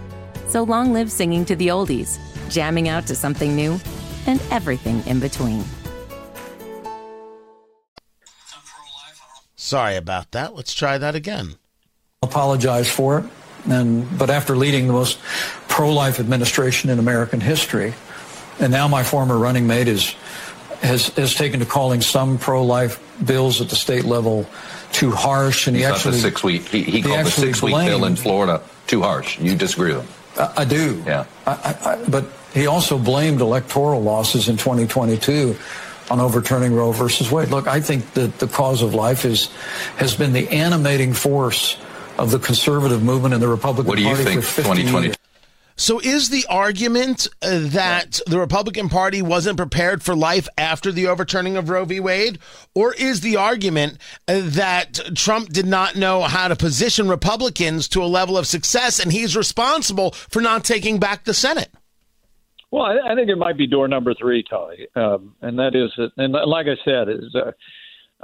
So 0.49 0.65
long 0.65 0.93
live 0.93 1.11
singing 1.11 1.45
to 1.45 1.55
the 1.55 1.69
oldies, 1.69 2.19
jamming 2.51 2.89
out 2.89 3.07
to 3.07 3.15
something 3.15 3.55
new, 3.55 3.79
and 4.27 4.43
everything 4.51 5.07
in 5.07 5.21
between. 5.21 5.65
Sorry 9.55 9.97
about 9.97 10.33
that. 10.33 10.55
Let's 10.55 10.75
try 10.75 10.99
that 10.99 11.15
again. 11.15 11.55
Apologize 12.23 12.91
for 12.91 13.21
it. 13.21 13.25
And, 13.71 14.19
but 14.19 14.31
after 14.31 14.57
leading 14.57 14.89
the 14.89 14.93
most 14.93 15.19
pro-life 15.69 16.21
administration 16.21 16.91
in 16.91 16.99
American 16.99 17.41
history, 17.41 17.95
and 18.61 18.73
now 18.73 18.89
my 18.89 19.03
former 19.03 19.39
running 19.39 19.67
mate 19.67 19.89
is 19.89 20.15
has 20.81 21.09
has 21.09 21.35
taken 21.35 21.61
to 21.61 21.67
calling 21.67 22.01
some 22.01 22.39
pro-life 22.39 23.01
bills 23.25 23.61
at 23.61 23.69
the 23.69 23.77
state 23.77 24.05
level 24.05 24.47
too 24.93 25.11
harsh, 25.11 25.67
and 25.67 25.77
he 25.77 25.85
actually 25.85 26.19
six 26.19 26.45
week 26.45 26.63
he, 26.69 26.83
he, 26.83 27.03
called 27.03 27.27
the 27.27 27.31
six 27.31 27.63
week 27.63 27.75
bill 27.75 28.05
in 28.05 28.17
Florida 28.17 28.63
too 28.87 29.03
harsh. 29.03 29.39
You 29.39 29.57
disagree 29.57 29.95
with 29.95 30.03
him? 30.03 30.09
I, 30.39 30.63
I 30.63 30.65
do. 30.65 31.03
Yeah. 31.07 31.25
I, 31.47 31.77
I, 31.85 32.05
but 32.09 32.27
he 32.53 32.67
also 32.67 32.99
blamed 32.99 33.41
electoral 33.41 34.03
losses 34.03 34.49
in 34.49 34.57
2022 34.57 35.57
on 36.11 36.21
overturning 36.21 36.75
Roe 36.75 36.93
versus 36.93 37.31
Wade. 37.31 37.49
Look, 37.49 37.67
I 37.67 37.81
think 37.81 38.13
that 38.13 38.39
the 38.39 38.47
cause 38.47 38.83
of 38.83 38.95
life 38.95 39.25
is 39.25 39.47
has 39.97 40.15
been 40.15 40.33
the 40.33 40.49
animating 40.51 41.13
force 41.13 41.77
of 42.19 42.31
the 42.31 42.39
conservative 42.39 43.03
movement 43.03 43.35
in 43.35 43.41
the 43.41 43.49
Republican 43.49 44.05
Party 44.05 44.23
for 44.37 44.43
50 44.43 44.63
2020? 44.63 45.07
years. 45.07 45.17
So, 45.77 46.01
is 46.01 46.31
the 46.31 46.47
argument 46.49 47.27
uh, 47.43 47.59
that 47.61 48.21
the 48.27 48.39
Republican 48.39 48.89
Party 48.89 49.23
wasn't 49.23 49.57
prepared 49.57 50.05
for 50.05 50.15
life 50.15 50.49
after 50.57 50.93
the 50.93 51.09
overturning 51.09 51.57
of 51.57 51.69
Roe 51.69 51.85
v. 51.85 51.99
Wade? 51.99 52.39
Or 52.75 52.95
is 52.95 53.23
the 53.23 53.37
argument 53.37 53.99
uh, 54.29 54.41
that 54.43 55.01
Trump 55.17 55.49
did 55.49 55.67
not 55.67 55.97
know 55.97 56.23
how 56.23 56.47
to 56.47 56.55
position 56.55 57.09
Republicans 57.09 57.89
to 57.89 58.05
a 58.05 58.07
level 58.07 58.39
of 58.39 58.47
success 58.47 59.01
and 59.01 59.13
he's 59.13 59.37
responsible 59.37 60.13
for 60.13 60.41
not 60.41 60.65
taking 60.65 61.01
back 61.01 61.25
the 61.25 61.35
Senate? 61.35 61.71
Well, 62.71 62.85
I, 62.85 63.13
I 63.13 63.15
think 63.17 63.29
it 63.29 63.37
might 63.37 63.57
be 63.57 63.67
door 63.67 63.89
number 63.89 64.15
three, 64.15 64.45
Tony, 64.49 64.87
um, 64.95 65.35
and 65.43 65.59
that 65.59 65.75
is, 65.75 65.91
and 66.17 66.33
like 66.33 66.67
I 66.67 66.77
said, 66.85 67.09
is 67.09 67.35
uh, 67.35 67.53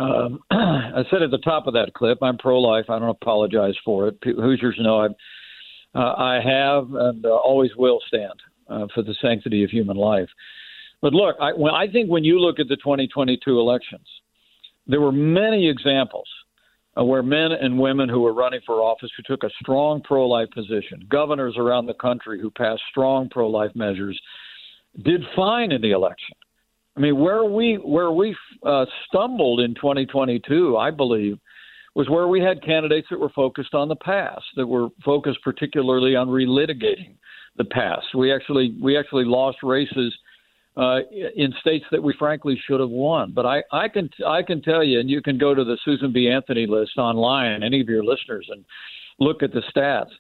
um, 0.01 0.41
I 0.51 1.03
said 1.11 1.23
at 1.23 1.31
the 1.31 1.39
top 1.39 1.67
of 1.67 1.75
that 1.75 1.95
clip, 1.95 2.19
I'm 2.23 2.39
pro-life. 2.39 2.87
I 2.89 2.99
don't 2.99 3.11
apologize 3.11 3.75
for 3.85 4.09
it. 4.09 4.19
Hoosiers 4.23 4.77
know 4.81 5.01
I'm 5.01 5.15
I 5.99 6.41
have 6.45 6.93
and 6.95 7.25
uh, 7.25 7.31
always 7.31 7.71
will 7.77 8.01
stand 8.07 8.41
uh, 8.69 8.87
for 8.95 9.03
the 9.03 9.15
sanctity 9.21 9.65
of 9.65 9.71
human 9.71 9.97
life. 9.97 10.29
But 11.03 11.15
look, 11.15 11.37
I, 11.41 11.53
when, 11.53 11.75
I 11.75 11.89
think 11.91 12.11
when 12.11 12.25
you 12.25 12.39
look 12.39 12.61
at 12.61 12.69
the 12.69 12.77
2022 12.77 13.59
elections, 13.59 14.07
there 14.87 15.01
were 15.01 15.13
many 15.13 15.69
examples 15.69 16.29
uh, 16.99 17.05
where 17.05 17.23
men 17.23 17.53
and 17.53 17.79
women 17.79 18.09
who 18.09 18.21
were 18.21 18.35
running 18.35 18.61
for 18.67 18.77
office 18.77 19.11
who 19.17 19.23
took 19.23 19.45
a 19.45 19.51
strong 19.63 20.03
pro 20.03 20.27
life 20.27 20.49
position, 20.55 21.07
governors 21.09 21.55
around 21.57 21.87
the 21.87 21.95
country 21.95 22.41
who 22.41 22.51
passed 22.51 22.83
strong 22.91 23.29
pro 23.29 23.49
life 23.49 23.71
measures, 23.75 24.21
did 25.03 25.23
fine 25.37 25.73
in 25.73 25.81
the 25.81 25.93
election. 25.93 26.37
I 26.97 27.01
mean, 27.01 27.19
where 27.19 27.45
we 27.45 27.77
where 27.77 28.11
we 28.11 28.37
uh, 28.67 28.85
stumbled 29.09 29.61
in 29.61 29.75
2022, 29.75 30.77
I 30.77 30.91
believe, 30.91 31.39
was 31.95 32.09
where 32.09 32.29
we 32.29 32.41
had 32.41 32.63
candidates 32.63 33.09
that 33.11 33.19
were 33.19 33.31
focused 33.31 33.75
on 33.75 33.89
the 33.89 33.97
past, 33.97 34.45
that 34.57 34.67
were 34.67 34.89
focused 35.05 35.39
particularly 35.43 36.15
on 36.15 36.29
relitigating 36.29 37.15
the 37.57 37.65
past. 37.65 38.07
We 38.15 38.33
actually 38.33 38.77
we 38.81 38.97
actually 38.97 39.25
lost 39.25 39.59
races 39.63 40.15
uh, 40.77 41.01
in 41.37 41.53
states 41.61 41.85
that 41.91 42.03
we 42.03 42.15
frankly 42.19 42.61
should 42.67 42.81
have 42.81 42.91
won. 42.91 43.33
But 43.35 43.45
I, 43.47 43.63
I 43.73 43.89
can 43.89 44.09
I 44.27 44.43
can 44.43 44.63
tell 44.63 44.85
you, 44.85 45.01
and 45.01 45.11
you 45.11 45.21
can 45.21 45.37
go 45.37 45.55
to 45.55 45.65
the 45.65 45.79
Susan 45.85 46.13
B. 46.13 46.29
Anthony 46.29 46.67
list 46.67 46.97
online, 46.97 47.63
any 47.63 47.81
of 47.81 47.89
your 47.89 48.05
listeners, 48.05 48.47
and 48.51 48.65
look 49.19 49.43
at 49.43 49.53
the 49.53 49.63
stats. 49.75 50.11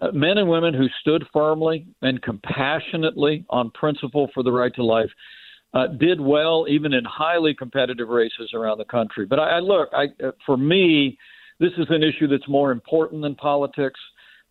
Uh, 0.00 0.10
men 0.12 0.38
and 0.38 0.48
women 0.48 0.72
who 0.72 0.86
stood 1.00 1.24
firmly 1.32 1.86
and 2.02 2.22
compassionately 2.22 3.44
on 3.50 3.70
principle 3.70 4.30
for 4.32 4.42
the 4.42 4.50
right 4.50 4.74
to 4.74 4.84
life 4.84 5.10
uh, 5.72 5.86
did 5.86 6.20
well 6.20 6.66
even 6.68 6.92
in 6.92 7.04
highly 7.04 7.54
competitive 7.54 8.08
races 8.08 8.50
around 8.54 8.78
the 8.78 8.84
country. 8.84 9.26
But 9.26 9.38
I, 9.38 9.56
I 9.56 9.58
look, 9.60 9.88
I, 9.92 10.06
uh, 10.24 10.32
for 10.44 10.56
me, 10.56 11.18
this 11.58 11.72
is 11.78 11.86
an 11.90 12.02
issue 12.02 12.26
that's 12.26 12.48
more 12.48 12.72
important 12.72 13.22
than 13.22 13.34
politics. 13.34 14.00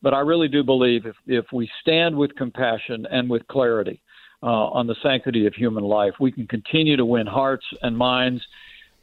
But 0.02 0.14
I 0.14 0.20
really 0.20 0.48
do 0.48 0.64
believe 0.64 1.06
if, 1.06 1.16
if 1.28 1.46
we 1.52 1.70
stand 1.82 2.16
with 2.16 2.34
compassion 2.36 3.06
and 3.12 3.30
with 3.30 3.46
clarity 3.48 4.02
uh, 4.42 4.46
on 4.46 4.88
the 4.88 4.96
sanctity 5.04 5.46
of 5.46 5.54
human 5.54 5.84
life, 5.84 6.14
we 6.22 6.32
can 6.32 6.48
continue 6.48 6.96
to 6.96 7.06
win 7.06 7.28
hearts 7.28 7.66
and 7.82 7.98
minds 7.98 8.42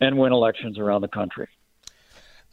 and 0.01 0.17
win 0.17 0.33
elections 0.33 0.79
around 0.79 1.03
the 1.03 1.09
country. 1.09 1.49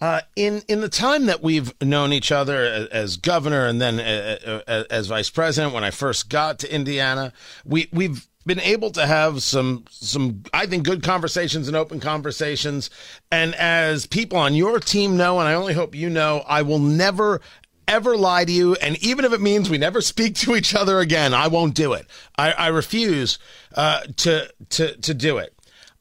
Uh, 0.01 0.19
in 0.35 0.61
in 0.67 0.81
the 0.81 0.89
time 0.89 1.27
that 1.27 1.41
we've 1.41 1.71
known 1.81 2.11
each 2.11 2.31
other 2.31 2.65
as, 2.65 2.87
as 2.87 3.17
governor 3.17 3.67
and 3.67 3.79
then 3.79 4.01
as, 4.01 4.43
uh, 4.43 4.61
uh, 4.67 4.83
as 4.89 5.07
vice 5.07 5.29
president, 5.29 5.73
when 5.73 5.85
I 5.85 5.91
first 5.91 6.29
got 6.29 6.59
to 6.59 6.75
Indiana, 6.75 7.31
we 7.63 7.87
we've 7.93 8.27
been 8.45 8.59
able 8.59 8.91
to 8.91 9.05
have 9.05 9.41
some 9.41 9.85
some 9.89 10.43
I 10.53 10.65
think 10.65 10.83
good 10.83 11.03
conversations 11.03 11.67
and 11.67 11.77
open 11.77 11.99
conversations. 11.99 12.89
And 13.31 13.55
as 13.55 14.05
people 14.05 14.37
on 14.37 14.55
your 14.55 14.79
team 14.79 15.17
know, 15.17 15.39
and 15.39 15.47
I 15.47 15.53
only 15.53 15.73
hope 15.73 15.95
you 15.95 16.09
know, 16.09 16.43
I 16.47 16.61
will 16.61 16.79
never 16.79 17.41
ever 17.87 18.17
lie 18.17 18.45
to 18.45 18.51
you. 18.51 18.75
And 18.75 19.01
even 19.03 19.25
if 19.25 19.33
it 19.33 19.41
means 19.41 19.69
we 19.69 19.77
never 19.77 20.01
speak 20.01 20.35
to 20.35 20.55
each 20.55 20.75
other 20.75 20.99
again, 20.99 21.33
I 21.33 21.47
won't 21.47 21.75
do 21.75 21.93
it. 21.93 22.07
I, 22.37 22.51
I 22.51 22.67
refuse 22.67 23.39
uh, 23.75 24.01
to 24.17 24.51
to 24.69 24.95
to 24.97 25.13
do 25.13 25.37
it. 25.37 25.53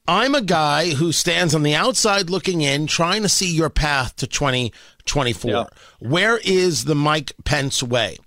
I'm 0.09 0.35
a 0.35 0.43
guy 0.43 0.91
who 0.91 1.13
stands 1.13 1.55
on 1.55 1.63
the 1.63 1.77
outside 1.77 2.29
looking 2.29 2.61
in, 2.61 2.89
trying 2.89 3.23
to 3.23 3.29
see 3.29 3.51
your 3.51 3.71
path 3.71 4.17
to 4.17 4.27
2024. 4.27 5.51
Yeah. 5.51 5.65
Where 6.01 6.39
is 6.39 6.87
the 6.87 6.97
Mike 6.97 7.33
Pence 7.45 7.85
way? 7.85 8.19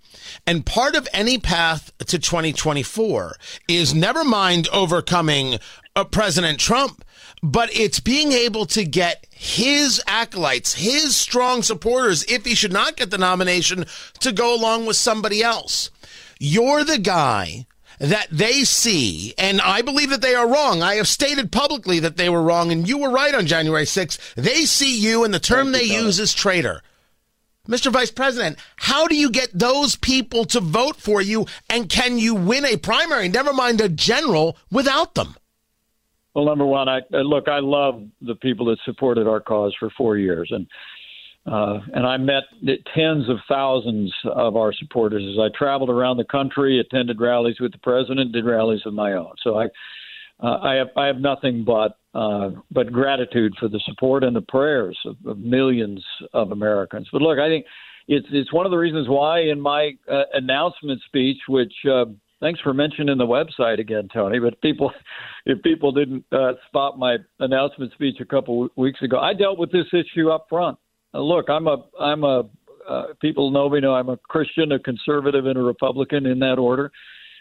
And 0.45 0.65
part 0.65 0.95
of 0.95 1.07
any 1.13 1.37
path 1.37 1.91
to 1.99 2.19
2024 2.19 3.35
is 3.67 3.93
never 3.93 4.23
mind 4.23 4.67
overcoming 4.71 5.59
uh, 5.95 6.03
President 6.03 6.59
Trump, 6.59 7.03
but 7.41 7.69
it's 7.75 7.99
being 7.99 8.31
able 8.31 8.65
to 8.67 8.83
get 8.83 9.25
his 9.29 10.01
acolytes, 10.07 10.73
his 10.73 11.15
strong 11.15 11.61
supporters, 11.61 12.23
if 12.25 12.45
he 12.45 12.55
should 12.55 12.73
not 12.73 12.97
get 12.97 13.11
the 13.11 13.17
nomination, 13.17 13.85
to 14.19 14.31
go 14.31 14.55
along 14.55 14.85
with 14.85 14.95
somebody 14.95 15.43
else. 15.43 15.89
You're 16.39 16.83
the 16.83 16.97
guy 16.97 17.65
that 17.99 18.27
they 18.29 18.63
see, 18.63 19.33
and 19.37 19.61
I 19.61 19.81
believe 19.81 20.09
that 20.09 20.21
they 20.21 20.35
are 20.35 20.47
wrong. 20.47 20.81
I 20.81 20.95
have 20.95 21.07
stated 21.07 21.51
publicly 21.51 21.99
that 21.99 22.17
they 22.17 22.29
were 22.29 22.41
wrong, 22.41 22.71
and 22.71 22.87
you 22.87 22.97
were 22.97 23.11
right 23.11 23.33
on 23.33 23.47
January 23.47 23.85
6th. 23.85 24.33
They 24.35 24.65
see 24.65 24.99
you, 24.99 25.23
and 25.23 25.33
the 25.33 25.39
term 25.39 25.71
they 25.71 25.83
use 25.83 26.19
is 26.19 26.33
traitor. 26.33 26.81
Mr. 27.67 27.91
Vice 27.91 28.11
President, 28.11 28.57
how 28.75 29.07
do 29.07 29.15
you 29.15 29.29
get 29.29 29.49
those 29.53 29.95
people 29.95 30.45
to 30.45 30.59
vote 30.59 30.97
for 30.97 31.21
you? 31.21 31.45
And 31.69 31.89
can 31.89 32.17
you 32.17 32.35
win 32.35 32.65
a 32.65 32.77
primary, 32.77 33.29
never 33.29 33.53
mind 33.53 33.81
a 33.81 33.89
general, 33.89 34.57
without 34.71 35.15
them? 35.15 35.35
Well, 36.33 36.45
number 36.45 36.65
one, 36.65 36.89
I 36.89 36.99
look. 37.11 37.47
I 37.47 37.59
love 37.59 38.03
the 38.21 38.35
people 38.35 38.65
that 38.65 38.77
supported 38.83 39.25
our 39.25 39.39
cause 39.39 39.73
for 39.79 39.89
four 39.97 40.17
years, 40.17 40.51
and 40.51 40.67
uh, 41.45 41.79
and 41.93 42.05
I 42.05 42.17
met 42.17 42.43
tens 42.93 43.29
of 43.29 43.37
thousands 43.47 44.13
of 44.25 44.57
our 44.57 44.73
supporters 44.73 45.23
as 45.31 45.39
I 45.39 45.55
traveled 45.57 45.89
around 45.89 46.17
the 46.17 46.25
country, 46.25 46.79
attended 46.79 47.21
rallies 47.21 47.59
with 47.61 47.71
the 47.71 47.77
president, 47.77 48.33
did 48.33 48.45
rallies 48.45 48.81
of 48.85 48.93
my 48.93 49.13
own. 49.13 49.31
So 49.43 49.57
I, 49.57 49.67
uh, 50.41 50.57
I 50.61 50.73
have 50.75 50.87
I 50.97 51.07
have 51.07 51.17
nothing 51.17 51.63
but 51.63 51.97
uh, 52.13 52.51
but 52.71 52.91
gratitude 52.91 53.53
for 53.59 53.67
the 53.67 53.79
support 53.85 54.23
and 54.23 54.35
the 54.35 54.41
prayers 54.41 54.97
of, 55.05 55.17
of 55.25 55.37
millions 55.37 56.03
of 56.33 56.51
Americans. 56.51 57.07
But 57.11 57.21
look, 57.21 57.39
I 57.39 57.47
think 57.47 57.65
it's 58.07 58.27
it's 58.31 58.53
one 58.53 58.65
of 58.65 58.71
the 58.71 58.77
reasons 58.77 59.07
why 59.07 59.41
in 59.41 59.59
my 59.59 59.91
uh, 60.11 60.23
announcement 60.33 61.01
speech, 61.05 61.37
which 61.47 61.73
uh, 61.89 62.05
thanks 62.41 62.59
for 62.61 62.73
mentioning 62.73 63.17
the 63.17 63.25
website 63.25 63.79
again, 63.79 64.09
Tony. 64.13 64.39
But 64.39 64.61
people, 64.61 64.91
if 65.45 65.61
people 65.63 65.91
didn't 65.91 66.25
uh, 66.31 66.53
spot 66.67 66.99
my 66.99 67.17
announcement 67.39 67.93
speech 67.93 68.17
a 68.19 68.25
couple 68.25 68.67
weeks 68.75 69.01
ago, 69.01 69.19
I 69.19 69.33
dealt 69.33 69.57
with 69.57 69.71
this 69.71 69.87
issue 69.93 70.29
up 70.29 70.47
front. 70.49 70.77
Uh, 71.13 71.21
look, 71.21 71.49
I'm 71.49 71.67
a 71.67 71.85
I'm 71.99 72.23
a 72.23 72.43
people 73.21 73.51
know 73.51 73.69
me 73.69 73.79
know 73.79 73.95
I'm 73.95 74.09
a 74.09 74.17
Christian, 74.17 74.73
a 74.73 74.79
conservative, 74.79 75.45
and 75.45 75.57
a 75.57 75.61
Republican 75.61 76.25
in 76.25 76.39
that 76.39 76.59
order. 76.59 76.91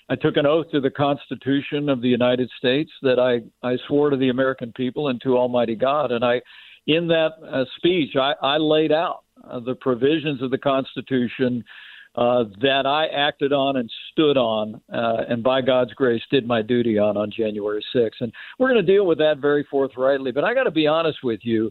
I 0.08 0.16
took 0.16 0.36
an 0.36 0.46
oath 0.46 0.70
to 0.72 0.80
the 0.80 0.90
Constitution 0.90 1.88
of 1.88 2.02
the 2.02 2.08
United 2.08 2.50
States 2.58 2.90
that 3.02 3.18
I 3.18 3.40
I 3.66 3.76
swore 3.86 4.10
to 4.10 4.16
the 4.16 4.28
American 4.28 4.72
people 4.72 5.08
and 5.08 5.20
to 5.22 5.38
Almighty 5.38 5.74
God, 5.74 6.12
and 6.12 6.24
I 6.24 6.42
in 6.86 7.08
that 7.08 7.32
uh, 7.46 7.64
speech 7.76 8.16
I, 8.16 8.34
I 8.42 8.58
laid 8.58 8.92
out 8.92 9.24
uh, 9.48 9.60
the 9.60 9.74
provisions 9.74 10.42
of 10.42 10.50
the 10.50 10.58
Constitution 10.58 11.64
uh, 12.16 12.44
that 12.60 12.86
I 12.86 13.06
acted 13.06 13.52
on 13.52 13.76
and 13.76 13.90
stood 14.12 14.36
on, 14.36 14.80
uh, 14.92 15.24
and 15.28 15.42
by 15.42 15.60
God's 15.60 15.92
grace 15.94 16.22
did 16.30 16.46
my 16.46 16.62
duty 16.62 16.98
on 16.98 17.16
on 17.16 17.30
January 17.30 17.84
6th. 17.94 18.20
And 18.20 18.32
we're 18.58 18.68
going 18.68 18.84
to 18.84 18.92
deal 18.92 19.06
with 19.06 19.18
that 19.18 19.38
very 19.38 19.66
forthrightly. 19.70 20.30
But 20.30 20.44
I 20.44 20.54
got 20.54 20.64
to 20.64 20.70
be 20.70 20.86
honest 20.86 21.18
with 21.24 21.40
you. 21.42 21.70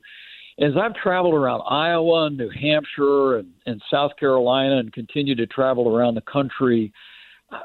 As 0.59 0.73
I've 0.79 0.93
traveled 0.93 1.33
around 1.33 1.61
Iowa 1.67 2.27
and 2.27 2.37
New 2.37 2.49
Hampshire 2.49 3.37
and, 3.37 3.47
and 3.65 3.81
South 3.89 4.11
Carolina 4.19 4.77
and 4.77 4.93
continue 4.93 5.33
to 5.33 5.47
travel 5.47 5.95
around 5.95 6.13
the 6.13 6.21
country, 6.21 6.93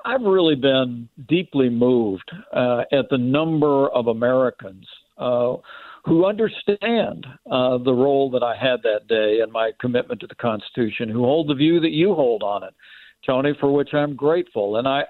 I've 0.05 0.23
really 0.23 0.55
been 0.55 1.09
deeply 1.29 1.69
moved 1.69 2.31
uh, 2.53 2.83
at 2.93 3.09
the 3.11 3.19
number 3.19 3.89
of 3.89 4.07
Americans 4.07 4.87
uh, 5.19 5.57
who 6.05 6.27
understand 6.27 7.27
uh, 7.51 7.79
the 7.79 7.93
role 7.93 8.31
that 8.31 8.43
I 8.43 8.57
had 8.57 8.83
that 8.83 9.09
day 9.09 9.41
and 9.43 9.53
my 9.53 9.73
commitment 9.81 10.21
to 10.21 10.27
the 10.27 10.35
Constitution, 10.35 11.09
who 11.09 11.25
hold 11.25 11.49
the 11.49 11.55
view 11.55 11.81
that 11.81 11.91
you 11.91 12.15
hold 12.15 12.43
on 12.43 12.63
it, 12.63 12.75
Tony, 13.27 13.53
for 13.61 13.73
which 13.75 13.93
I'm 13.93 14.15
grateful. 14.15 14.77
And 14.77 14.89
I, 14.89 15.05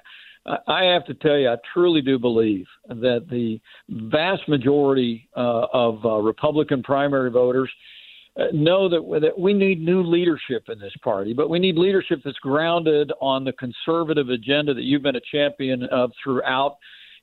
I 0.67 0.85
have 0.85 1.05
to 1.07 1.15
tell 1.15 1.37
you, 1.37 1.51
I 1.51 1.57
truly 1.73 2.01
do 2.01 2.19
believe 2.19 2.67
that 2.89 3.27
the 3.31 3.61
vast 3.89 4.49
majority 4.49 5.29
uh, 5.37 5.67
of 5.73 6.05
uh, 6.05 6.17
Republican 6.17 6.83
primary 6.83 7.31
voters 7.31 7.71
know 8.53 8.89
that, 8.89 9.21
that 9.21 9.39
we 9.39 9.53
need 9.53 9.81
new 9.81 10.03
leadership 10.03 10.65
in 10.69 10.79
this 10.79 10.93
party, 11.03 11.33
but 11.33 11.51
we 11.51 11.59
need 11.59 11.77
leadership 11.77 12.21
that's 12.25 12.39
grounded 12.39 13.13
on 13.21 13.45
the 13.45 13.53
conservative 13.53 14.29
agenda 14.29 14.73
that 14.75 14.85
you've 14.85 15.03
been 15.03 15.17
a 15.17 15.21
champion 15.33 15.85
of 15.85 16.13
throughout 16.23 16.77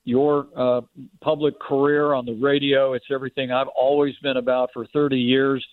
your 0.04 0.46
uh, 0.56 0.82
public 1.20 1.58
career 1.58 2.12
on 2.12 2.26
the 2.26 2.34
radio. 2.34 2.92
It's 2.92 3.06
everything 3.10 3.50
I've 3.50 3.68
always 3.68 4.14
been 4.22 4.36
about 4.36 4.70
for 4.72 4.86
30 4.92 5.16
years, 5.16 5.66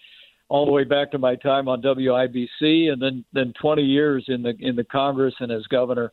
all 0.48 0.66
the 0.66 0.72
way 0.72 0.86
back 0.86 1.12
to 1.12 1.18
my 1.18 1.36
time 1.36 1.68
on 1.68 1.82
WIBC, 1.82 2.92
and 2.92 3.02
then 3.02 3.26
then 3.34 3.54
20 3.62 3.84
years 3.84 4.26
in 4.30 4.42
the 4.42 4.54
in 4.60 4.76
the 4.76 4.84
Congress 4.86 5.34
and 5.40 5.52
as 5.52 5.64
governor 5.68 6.12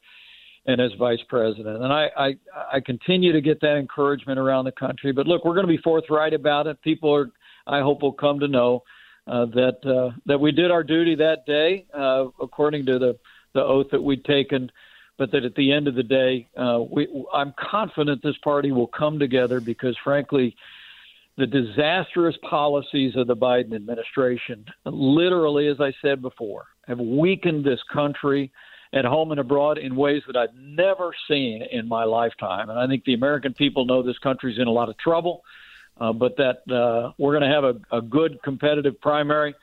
and 0.67 0.81
as 0.81 0.91
vice 0.99 1.21
president. 1.29 1.83
And 1.83 1.93
I 1.93 2.09
I, 2.17 2.35
I 2.73 2.81
continue 2.81 3.33
to 3.33 3.41
get 3.41 3.61
that 3.61 3.77
encouragement 3.77 4.39
around 4.39 4.65
the 4.65 4.73
country. 4.73 5.13
But 5.13 5.27
look, 5.27 5.45
we're 5.45 5.55
going 5.55 5.67
to 5.67 5.73
be 5.73 5.83
forthright 5.83 6.35
about 6.35 6.67
it. 6.67 6.83
People 6.83 7.15
are, 7.15 7.31
I 7.67 7.81
hope, 7.81 8.03
will 8.03 8.13
come 8.13 8.41
to 8.41 8.49
know 8.49 8.83
uh, 9.31 9.47
that 9.47 9.79
uh, 9.87 10.17
that 10.27 10.41
we 10.41 10.53
did 10.53 10.71
our 10.71 10.83
duty 10.83 11.15
that 11.15 11.47
day, 11.47 11.87
uh, 11.97 12.27
according 12.41 12.87
to 12.87 12.99
the 12.99 13.19
the 13.55 13.63
oath 13.63 13.87
that 13.93 14.03
we'd 14.03 14.25
taken 14.25 14.71
but 15.21 15.31
that 15.33 15.45
at 15.45 15.55
the 15.55 15.71
end 15.71 15.87
of 15.87 15.95
the 15.95 16.03
day, 16.03 16.49
uh, 16.57 16.81
we, 16.91 17.07
I'm 17.31 17.53
confident 17.61 18.23
this 18.23 18.39
party 18.43 18.73
will 18.73 18.87
come 18.87 19.19
together 19.19 19.61
because, 19.61 19.95
frankly, 20.03 20.57
the 21.37 21.47
disastrous 21.47 22.37
policies 22.49 23.15
of 23.17 23.27
the 23.27 23.37
Biden 23.37 23.75
administration, 23.75 24.65
literally, 24.87 25.69
as 25.69 25.79
I 25.79 25.93
said 26.01 26.23
before, 26.23 26.69
have 26.87 26.99
weakened 26.99 27.67
this 27.67 27.81
country 27.93 28.51
at 28.95 29.05
home 29.05 29.31
and 29.31 29.39
abroad 29.39 29.77
in 29.77 29.95
ways 29.95 30.23
that 30.27 30.37
I've 30.37 30.55
never 30.55 31.13
seen 31.29 31.65
in 31.71 31.87
my 31.87 32.05
lifetime. 32.05 32.71
And 32.71 32.79
I 32.79 32.87
think 32.87 33.05
the 33.05 33.13
American 33.13 33.53
people 33.53 33.85
know 33.85 34.03
this 34.03 34.19
country's 34.19 34.59
in 34.59 34.69
a 34.69 34.73
lot 34.73 34.89
of 34.89 34.97
trouble, 34.97 35.43
uh, 36.01 36.13
but 36.13 36.37
that 36.37 36.63
uh, 36.73 37.13
we're 37.19 37.39
going 37.39 37.49
to 37.49 37.55
have 37.55 37.65
a, 37.65 37.97
a 37.97 38.03
good 38.03 38.43
competitive 38.43 39.01
primary. 39.01 39.55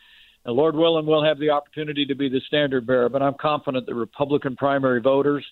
And 0.45 0.56
Lord 0.56 0.76
willing, 0.76 1.06
we'll 1.06 1.23
have 1.23 1.39
the 1.39 1.50
opportunity 1.50 2.06
to 2.06 2.15
be 2.15 2.30
the 2.30 2.41
standard 2.47 2.86
bearer. 2.86 3.10
But 3.10 3.21
I'm 3.21 3.36
confident 3.39 3.86
that 3.88 3.95
Republican 3.95 4.56
primary 4.56 5.02
voters, 5.02 5.45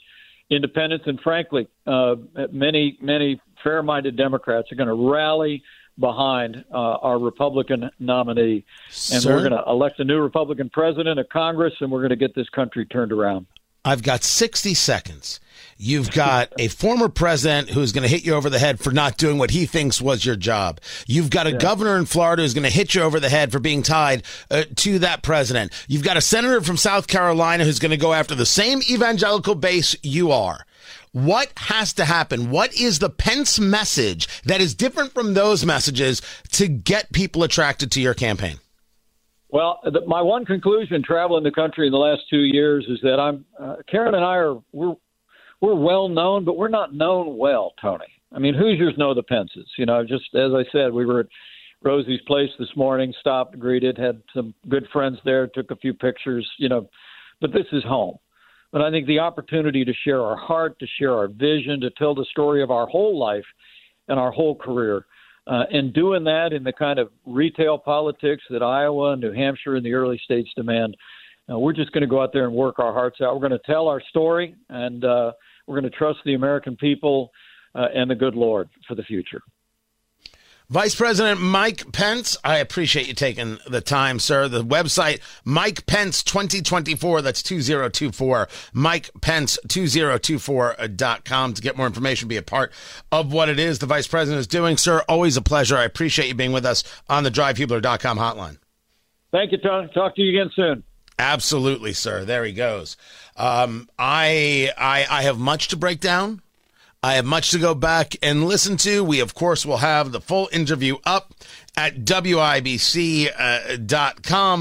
independents, 0.50 1.06
and 1.08 1.19
frankly, 1.19 1.67
uh, 1.88 2.15
many, 2.52 2.98
many 3.02 3.41
fair 3.63 3.84
minded 3.84 4.15
Democrats 4.15 4.71
are 4.71 4.76
going 4.76 4.88
to 4.88 5.12
rally 5.12 5.63
behind 5.98 6.63
uh, 6.71 6.78
our 6.78 7.19
Republican 7.19 7.89
nominee. 8.00 8.63
And 8.88 9.24
Sir? 9.24 9.34
we're 9.36 9.50
going 9.50 9.63
to 9.63 9.69
elect 9.69 10.00
a 10.00 10.04
new 10.04 10.19
Republican 10.19 10.69
president, 10.69 11.19
a 11.19 11.24
Congress, 11.24 11.74
and 11.80 11.91
we're 11.91 12.02
going 12.02 12.10
to 12.10 12.15
get 12.15 12.36
this 12.36 12.50
country 12.50 12.86
turned 12.86 13.12
around. 13.12 13.48
I've 13.86 14.02
got 14.02 14.24
60 14.24 14.74
seconds. 14.74 15.39
You've 15.78 16.12
got 16.12 16.54
a 16.58 16.69
former 16.69 17.08
president 17.08 17.69
who's 17.69 17.91
going 17.91 18.02
to 18.04 18.10
hit 18.10 18.26
you 18.26 18.34
over 18.34 18.50
the 18.50 18.60
head 18.60 18.80
for 18.80 18.91
not 18.91 19.17
doing 19.17 19.38
what 19.38 19.52
he 19.52 19.65
thinks 19.65 20.02
was 20.02 20.26
your 20.26 20.38
job. 20.38 20.80
You've 21.06 21.30
got 21.30 21.48
a 21.48 21.52
yeah. 21.52 21.58
governor 21.58 21.98
in 21.98 22.06
Florida 22.06 22.41
who's 22.41 22.54
going 22.54 22.63
to 22.63 22.69
hit 22.69 22.95
you 22.95 23.02
over 23.02 23.19
the 23.19 23.30
head 23.30 23.52
for 23.52 23.60
being 23.60 23.84
tied 23.84 24.24
uh, 24.50 24.63
to 24.78 25.00
that 25.00 25.21
president. 25.21 25.74
You've 25.88 26.04
got 26.04 26.17
a 26.17 26.21
senator 26.21 26.62
from 26.62 26.78
South 26.78 27.08
Carolina 27.08 27.65
who's 27.65 27.80
going 27.80 27.91
to 27.91 27.98
go 27.98 28.13
after 28.13 28.34
the 28.34 28.45
same 28.45 28.82
evangelical 28.89 29.54
base 29.54 29.95
you 30.02 30.32
are. 30.32 30.65
What 31.12 31.52
has 31.58 31.93
to 31.93 32.06
happen? 32.06 32.52
What 32.52 32.74
is 32.74 33.00
the 33.00 33.10
Pence 33.10 33.60
message 33.60 34.28
that 34.43 34.62
is 34.62 34.74
different 34.74 35.13
from 35.13 35.34
those 35.34 35.65
messages 35.65 36.21
to 36.54 36.67
get 36.67 37.12
people 37.12 37.43
attracted 37.43 37.91
to 37.91 38.02
your 38.02 38.13
campaign? 38.13 38.60
Well, 39.56 39.80
the, 39.86 40.02
my 40.06 40.22
one 40.22 40.44
conclusion 40.44 41.02
traveling 41.02 41.46
the 41.46 41.50
country 41.52 41.88
in 41.88 41.94
the 41.94 41.98
last 41.98 42.24
two 42.30 42.41
years 42.41 42.86
is 42.89 43.00
that 43.04 43.22
I'm 43.22 43.46
uh, 43.58 43.78
Karen 43.89 44.13
and 44.13 44.26
I 44.26 44.36
are 44.36 44.56
we're 44.74 44.96
we're 45.62 45.76
well 45.76 46.10
known, 46.10 46.44
but 46.44 46.58
we're 46.58 46.68
not 46.68 46.94
known 46.94 47.38
well, 47.38 47.72
Tony. 47.82 48.04
I 48.34 48.39
mean, 48.39 48.54
Hoosiers 48.54 48.96
know 48.98 49.13
the 49.13 49.24
Pences. 49.24 49.72
You 49.78 49.86
know, 49.86 50.04
just 50.04 50.26
as 50.36 50.52
I 50.54 50.65
said, 50.74 50.91
we 50.91 51.06
were 51.06 51.22
at 51.22 51.28
Rosie's 51.82 52.20
place 52.28 52.50
this 52.60 52.68
morning, 52.76 53.13
stopped, 53.22 53.58
greeted, 53.58 53.98
had 53.98 54.22
some 54.34 54.54
good 54.68 54.88
friends 54.91 55.20
there, 55.24 55.48
took 55.48 55.72
a 55.72 55.78
few 55.78 55.94
pictures. 55.94 56.46
You 56.58 56.68
know, 56.68 56.89
but 57.39 57.54
this 57.54 57.68
is 57.72 57.86
home. 57.86 58.18
But 58.74 58.82
I 58.82 58.91
think 58.91 59.08
the 59.08 59.20
opportunity 59.20 59.86
to 59.86 59.94
share 60.04 60.22
our 60.22 60.36
heart, 60.36 60.78
to 60.80 60.88
share 61.00 61.13
our 61.13 61.30
vision, 61.30 61.80
to 61.80 61.91
tell 61.91 62.13
the 62.13 62.26
story 62.30 62.62
of 62.62 62.72
our 62.72 62.88
whole 62.88 63.18
life 63.18 63.46
and 64.10 64.20
our 64.20 64.34
whole 64.34 64.56
career 64.56 65.06
uh, 65.48 65.64
and 65.72 65.94
doing 65.94 66.24
that 66.24 66.54
in 66.54 66.64
the 66.64 66.74
kind 66.74 67.00
of 67.00 67.10
retail 67.26 67.78
politics 67.78 68.44
that 68.50 68.64
Iowa 68.64 69.14
and 69.14 69.22
New 69.22 69.32
Hampshire 69.32 69.76
and 69.76 69.86
the 69.86 69.94
early 69.94 70.20
states 70.24 70.50
demand, 70.56 70.98
uh, 71.52 71.60
we're 71.60 71.74
just 71.74 71.92
going 71.92 72.02
to 72.02 72.08
go 72.08 72.22
out 72.22 72.34
there 72.34 72.46
and 72.46 72.54
work 72.54 72.80
our 72.80 72.92
hearts 72.92 73.22
out. 73.22 73.34
We're 73.34 73.48
going 73.48 73.60
to 73.60 73.72
tell 73.72 73.88
our 73.88 74.02
story, 74.10 74.56
and 74.70 75.04
uh, 75.06 75.32
we're 75.68 75.80
going 75.80 75.92
to 75.92 75.98
trust 75.98 76.20
the 76.26 76.34
American 76.34 76.76
people 76.76 77.32
uh, 77.76 77.88
and 77.94 78.10
the 78.10 78.16
good 78.16 78.36
Lord 78.36 78.70
for 78.88 78.96
the 78.96 79.04
future. 79.04 79.42
Vice 80.69 80.95
President 80.95 81.39
Mike 81.39 81.91
Pence, 81.91 82.36
I 82.43 82.58
appreciate 82.58 83.08
you 83.08 83.13
taking 83.13 83.60
the 83.67 83.82
time, 83.82 84.17
sir. 84.17 84.47
The 84.47 84.63
website, 84.63 85.19
Mike 85.43 85.86
Pence 85.86 86.23
2024, 86.23 87.21
that's 87.21 87.43
2024, 87.43 88.47
Mike 88.73 89.12
Pence 89.21 89.60
2024.com 89.67 91.54
to 91.54 91.62
get 91.62 91.78
more 91.78 91.86
information, 91.86 92.28
be 92.28 92.38
a 92.38 92.41
part 92.41 92.73
of 93.12 93.32
what 93.32 93.47
it 93.47 93.60
is 93.60 93.78
the 93.78 93.86
Vice 93.86 94.08
President 94.08 94.39
is 94.39 94.47
doing. 94.47 94.75
Sir, 94.78 95.04
always 95.08 95.38
a 95.38 95.41
pleasure. 95.43 95.78
I 95.78 95.84
appreciate 95.84 96.30
you 96.30 96.34
being 96.34 96.51
with 96.51 96.65
us 96.65 96.84
on 97.08 97.23
the 97.23 97.32
drivehubler.com 97.32 98.17
hotline. 98.17 98.58
Thank 99.32 99.51
you, 99.51 99.60
Tony. 99.60 99.88
Talk 99.93 100.15
to 100.15 100.21
you 100.23 100.39
again 100.39 100.51
soon. 100.56 100.84
Absolutely, 101.19 101.93
sir. 101.93 102.25
There 102.25 102.43
he 102.43 102.54
goes. 102.54 102.97
Um, 103.38 103.88
I, 103.99 104.71
I, 104.78 105.06
I 105.10 105.21
have 105.23 105.38
much 105.38 105.67
to 105.69 105.78
break 105.78 105.99
down 105.99 106.41
I 107.06 107.13
have 107.18 107.26
much 107.26 107.52
to 107.52 107.60
go 107.60 107.76
back 107.76 108.15
and 108.24 108.46
listen 108.46 108.78
to. 108.78 109.04
We, 109.04 109.20
of 109.20 109.36
course, 109.36 109.63
will 109.63 109.78
have 109.78 110.12
the 110.12 110.20
full 110.20 110.50
interview 110.52 110.98
up 111.06 111.36
at 111.78 112.00
WIBC.com. 112.00 113.30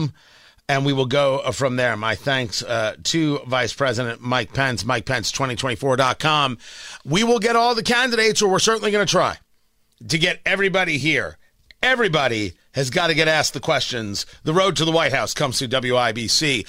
Uh, 0.04 0.08
and 0.68 0.84
we 0.84 0.92
will 0.92 1.06
go 1.06 1.40
from 1.52 1.76
there. 1.76 1.96
My 1.96 2.14
thanks 2.14 2.62
uh, 2.62 2.96
to 3.04 3.38
Vice 3.46 3.72
President 3.72 4.20
Mike 4.20 4.52
Pence, 4.52 4.84
MikePence2024.com. 4.84 6.58
We 7.06 7.24
will 7.24 7.38
get 7.38 7.56
all 7.56 7.74
the 7.74 7.82
candidates, 7.82 8.42
or 8.42 8.50
we're 8.50 8.58
certainly 8.58 8.90
going 8.90 9.06
to 9.06 9.10
try 9.10 9.38
to 10.06 10.18
get 10.18 10.42
everybody 10.44 10.98
here. 10.98 11.38
Everybody 11.82 12.52
has 12.74 12.90
got 12.90 13.06
to 13.06 13.14
get 13.14 13.28
asked 13.28 13.54
the 13.54 13.60
questions. 13.60 14.26
The 14.42 14.52
road 14.52 14.76
to 14.76 14.84
the 14.84 14.92
White 14.92 15.12
House 15.14 15.32
comes 15.32 15.58
through 15.58 15.68
WIBC. 15.68 16.66